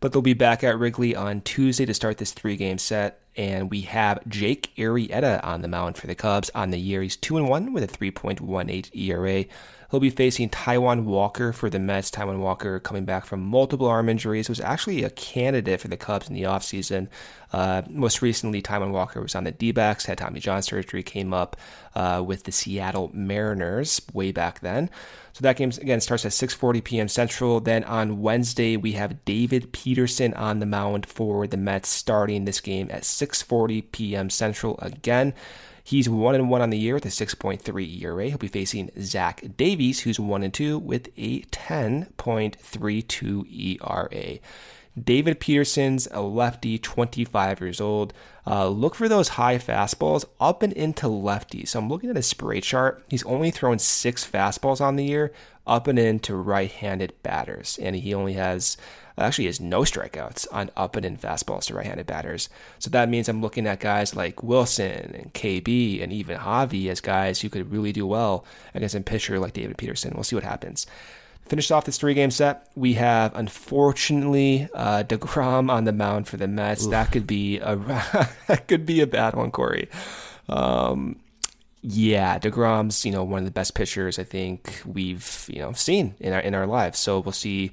[0.00, 3.20] but they'll be back at Wrigley on Tuesday to start this three game set.
[3.36, 7.02] And we have Jake Arrieta on the mound for the Cubs on the year.
[7.02, 9.44] He's 2 and 1 with a 3.18 ERA.
[9.90, 12.10] He'll be facing Taijuan Walker for the Mets.
[12.10, 16.28] Taijuan Walker coming back from multiple arm injuries was actually a candidate for the Cubs
[16.28, 17.08] in the offseason.
[17.52, 21.32] Uh, most recently, Taijuan Walker was on the D backs, had Tommy John surgery, came
[21.32, 21.56] up
[21.94, 24.90] uh, with the Seattle Mariners way back then.
[25.32, 27.08] So that game again starts at 6:40 p.m.
[27.08, 27.60] Central.
[27.60, 32.60] Then on Wednesday we have David Peterson on the mound for the Mets, starting this
[32.60, 34.30] game at 6:40 p.m.
[34.30, 35.34] Central again.
[35.88, 38.28] He's one and one on the year with a 6.3 ERA.
[38.28, 44.38] He'll be facing Zach Davies, who's one and two with a 10.32 ERA.
[45.04, 48.12] David Peterson's a lefty, 25 years old.
[48.46, 51.66] Uh, look for those high fastballs up and into lefty.
[51.66, 53.04] So I'm looking at his spray chart.
[53.08, 55.32] He's only thrown six fastballs on the year
[55.66, 57.78] up and into right handed batters.
[57.80, 58.76] And he only has
[59.24, 62.48] actually has no strikeouts on up and in fastballs to right-handed batters.
[62.78, 67.00] So that means I'm looking at guys like Willson and KB and even Javi as
[67.00, 68.44] guys who could really do well
[68.74, 70.12] against a pitcher like David Peterson.
[70.14, 70.86] We'll see what happens.
[71.48, 72.68] Finish off this three-game set.
[72.74, 76.84] We have unfortunately uh, Degrom on the mound for the Mets.
[76.84, 76.90] Oof.
[76.90, 77.76] That could be a
[78.46, 79.88] that could be a bad one, Corey.
[80.48, 81.20] Um,
[81.80, 86.14] yeah, Degrom's you know one of the best pitchers I think we've you know seen
[86.20, 86.98] in our in our lives.
[86.98, 87.72] So we'll see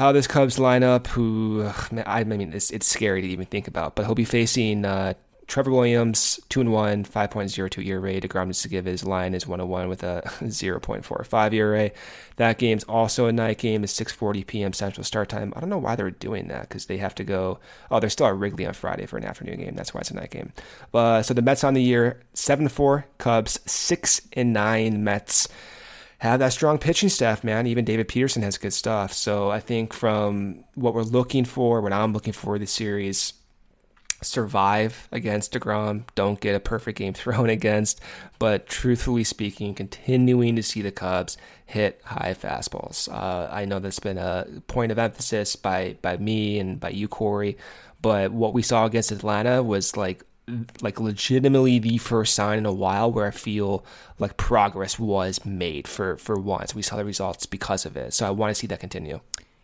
[0.00, 1.70] how this Cubs lineup, who
[2.06, 5.12] I mean, it's, it's scary to even think about, but he'll be facing uh,
[5.50, 8.20] Trevor Williams, 2 and 1, 5.02 ERA.
[8.20, 11.90] DeGrom just to give his line is 1 1 with a 0.45 ERA.
[12.36, 13.82] That game's also a night game.
[13.82, 14.72] It's 6.40 p.m.
[14.72, 15.52] Central start time.
[15.56, 17.58] I don't know why they're doing that because they have to go.
[17.90, 19.74] Oh, they're still at Wrigley on Friday for an afternoon game.
[19.74, 20.52] That's why it's a night game.
[20.94, 25.48] Uh, so the Mets on the year 7 4, Cubs 6 and 9 Mets
[26.18, 27.66] have that strong pitching staff, man.
[27.66, 29.12] Even David Peterson has good stuff.
[29.12, 33.32] So I think from what we're looking for, what I'm looking for this series,
[34.22, 36.04] survive against DeGrom.
[36.14, 38.00] Don't get a perfect game thrown against.
[38.38, 43.08] But truthfully speaking, continuing to see the Cubs hit high fastballs.
[43.12, 47.08] Uh, I know that's been a point of emphasis by by me and by you,
[47.08, 47.56] Corey.
[48.02, 50.24] But what we saw against Atlanta was like
[50.80, 53.84] like legitimately the first sign in a while where I feel
[54.18, 56.74] like progress was made for for once.
[56.74, 58.14] We saw the results because of it.
[58.14, 59.20] So I want to see that continue.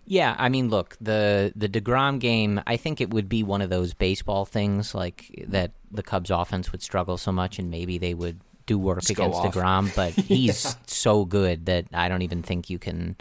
[0.07, 2.61] Yeah, I mean, look, the the Degrom game.
[2.67, 5.73] I think it would be one of those baseball things like that.
[5.91, 9.41] The Cubs' offense would struggle so much, and maybe they would do work Just against
[9.41, 9.95] Degrom.
[9.97, 10.71] But he's yeah.
[10.87, 13.17] so good that I don't even think you can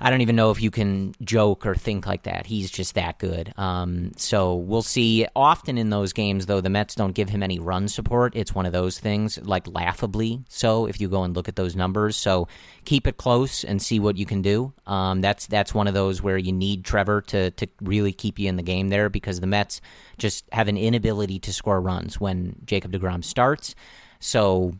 [0.00, 2.46] I don't even know if you can joke or think like that.
[2.46, 3.52] He's just that good.
[3.56, 5.26] Um, so we'll see.
[5.34, 8.34] Often in those games, though, the Mets don't give him any run support.
[8.36, 10.86] It's one of those things, like laughably so.
[10.86, 12.48] If you go and look at those numbers, so
[12.84, 14.72] keep it close and see what you can do.
[14.86, 18.48] Um, that's that's one of those where you need Trevor to to really keep you
[18.48, 19.80] in the game there because the Mets
[20.18, 23.74] just have an inability to score runs when Jacob Degrom starts.
[24.20, 24.74] So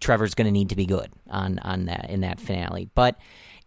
[0.00, 3.16] Trevor's going to need to be good on on that in that finale, but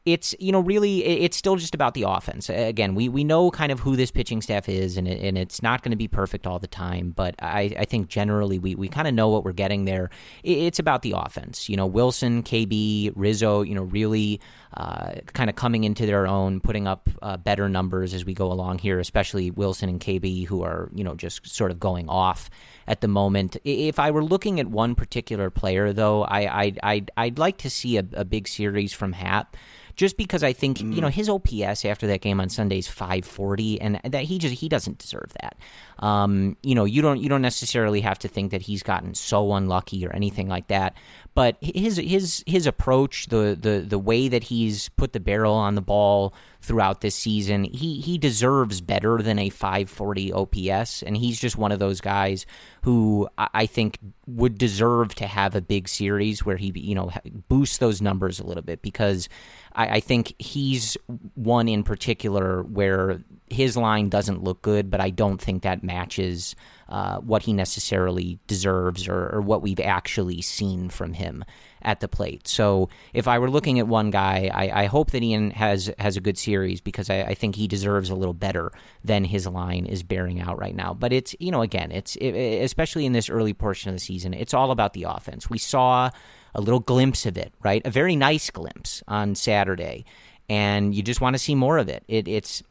[0.08, 2.50] it's you know really it's still just about the offense.
[2.50, 5.62] Again, we, we know kind of who this pitching staff is, and it, and it's
[5.62, 7.12] not going to be perfect all the time.
[7.12, 10.10] But I, I think generally we, we kind of know what we're getting there.
[10.44, 11.68] It's about the offense.
[11.68, 13.64] You know, Willson, KB, Rizzo.
[13.64, 14.40] You know, really
[14.76, 18.50] uh, kind of coming into their own, putting up uh, better numbers as we go
[18.50, 19.00] along here.
[19.00, 22.50] Especially Willson and KB, who are you know just sort of going off
[22.88, 23.58] at the moment.
[23.66, 27.70] If I were looking at one particular player, though, I I I'd, I'd like to
[27.70, 29.58] see a, a big series from Happ
[29.98, 30.96] just because I think mm.
[30.96, 31.12] you know mm.
[31.12, 35.00] his OPS after that game on Sunday is 540, and that he just he doesn't
[35.00, 35.58] deserve that.
[36.00, 39.54] Um, you know, you don't you don't necessarily have to think that he's gotten so
[39.54, 40.96] unlucky or anything like that.
[41.34, 45.76] But his his his approach, the the the way that he's put the barrel on
[45.76, 51.40] the ball throughout this season, he he deserves better than a 540 OPS, and he's
[51.40, 52.48] just one of those guys
[52.82, 57.12] who I think would deserve to have a big series where he you know
[57.48, 59.30] boosts those numbers a little bit because
[59.74, 60.98] I, I think he's
[61.36, 66.56] one in particular where his line doesn't look good, but I don't think that matches
[66.90, 71.44] uh, what he necessarily deserves or, or, what we've actually seen from him
[71.82, 72.48] at the plate.
[72.48, 76.16] So if I were looking at one guy, I, I hope that Ian has has
[76.16, 78.72] a good series because I, I, think he deserves a little better
[79.04, 80.94] than his line is bearing out right now.
[80.94, 82.32] But it's you know again, it's it,
[82.64, 85.50] especially in this early portion of the season, it's all about the offense.
[85.50, 86.10] We saw
[86.56, 87.82] a little glimpse of it, right?
[87.86, 90.06] A very nice glimpse on Saturday,
[90.48, 92.04] and you just want to see more of it.
[92.08, 92.64] it it's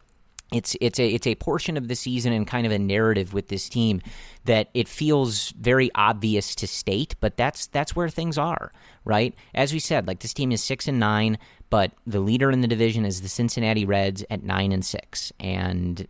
[0.52, 3.48] it's it's a it's a portion of the season and kind of a narrative with
[3.48, 4.00] this team
[4.44, 8.70] that it feels very obvious to state, but that's that's where things are,
[9.04, 9.34] right?
[9.54, 11.38] As we said, like this team is six and nine,
[11.68, 16.06] but the leader in the division is the Cincinnati Reds at nine and six, and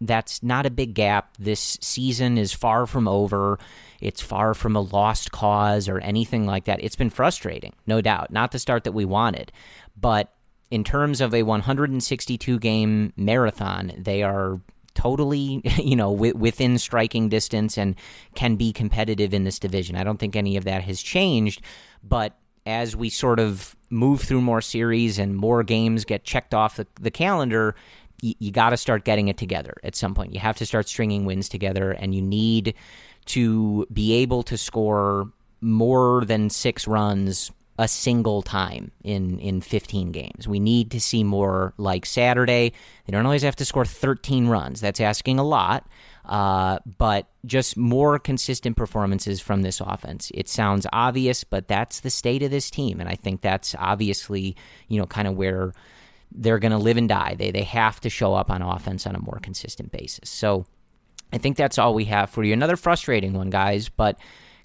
[0.00, 1.36] that's not a big gap.
[1.38, 3.58] This season is far from over.
[4.00, 6.82] It's far from a lost cause or anything like that.
[6.82, 8.30] It's been frustrating, no doubt.
[8.30, 9.52] Not the start that we wanted.
[10.00, 10.32] But
[10.70, 14.60] in terms of a 162 game marathon, they are
[14.94, 17.96] totally, you know, within striking distance and
[18.34, 19.96] can be competitive in this division.
[19.96, 21.62] I don't think any of that has changed,
[22.02, 26.76] but as we sort of move through more series and more games get checked off
[26.76, 27.74] the, the calendar,
[28.22, 30.34] you got to start getting it together at some point.
[30.34, 32.74] You have to start stringing wins together, and you need
[33.26, 37.50] to be able to score more than six runs
[37.80, 40.46] a single time in in 15 games.
[40.46, 42.74] We need to see more like Saturday.
[43.06, 44.82] They don't always have to score 13 runs.
[44.82, 45.88] That's asking a lot.
[46.26, 50.30] Uh, but just more consistent performances from this offense.
[50.34, 54.56] It sounds obvious, but that's the state of this team, and I think that's obviously
[54.88, 55.72] you know kind of where
[56.32, 57.34] they're going to live and die.
[57.38, 60.28] They they have to show up on offense on a more consistent basis.
[60.28, 60.66] So
[61.32, 62.52] I think that's all we have for you.
[62.52, 64.18] Another frustrating one, guys, but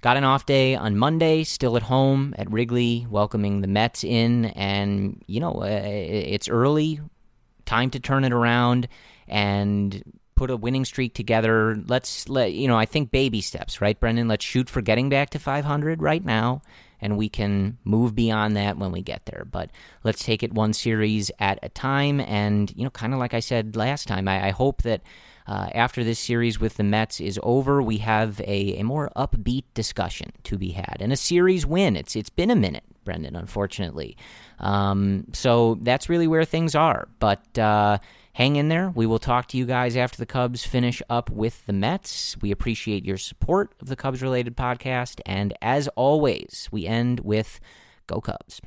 [0.05, 4.45] got an off day on Monday, still at home at Wrigley, welcoming the Mets in,
[4.45, 6.99] and you know uh, it's early,
[7.65, 8.87] time to turn it around
[9.27, 10.03] and
[10.35, 11.75] put a winning streak together.
[11.87, 12.77] Let's let you know.
[12.77, 14.27] I think baby steps, right, Brendan?
[14.27, 16.61] Let's shoot for getting back to 500 right now
[17.01, 19.43] and we can move beyond that when we get there.
[19.49, 19.71] But
[20.03, 22.19] let's take it one series at a time.
[22.19, 25.01] And, you know, kind of like I said last time, I, I hope that.
[25.47, 29.65] Uh, after this series with the Mets is over, we have a, a more upbeat
[29.73, 31.95] discussion to be had and a series win.
[31.95, 34.17] It's it's been a minute, Brendan, unfortunately.
[34.59, 37.07] Um, so that's really where things are.
[37.19, 37.99] But uh,
[38.33, 38.91] hang in there.
[38.95, 42.35] We will talk to you guys after the Cubs finish up with the Mets.
[42.41, 45.21] We appreciate your support of the Cubs related podcast.
[45.25, 47.59] And as always, we end with
[48.07, 48.61] Go Cubs.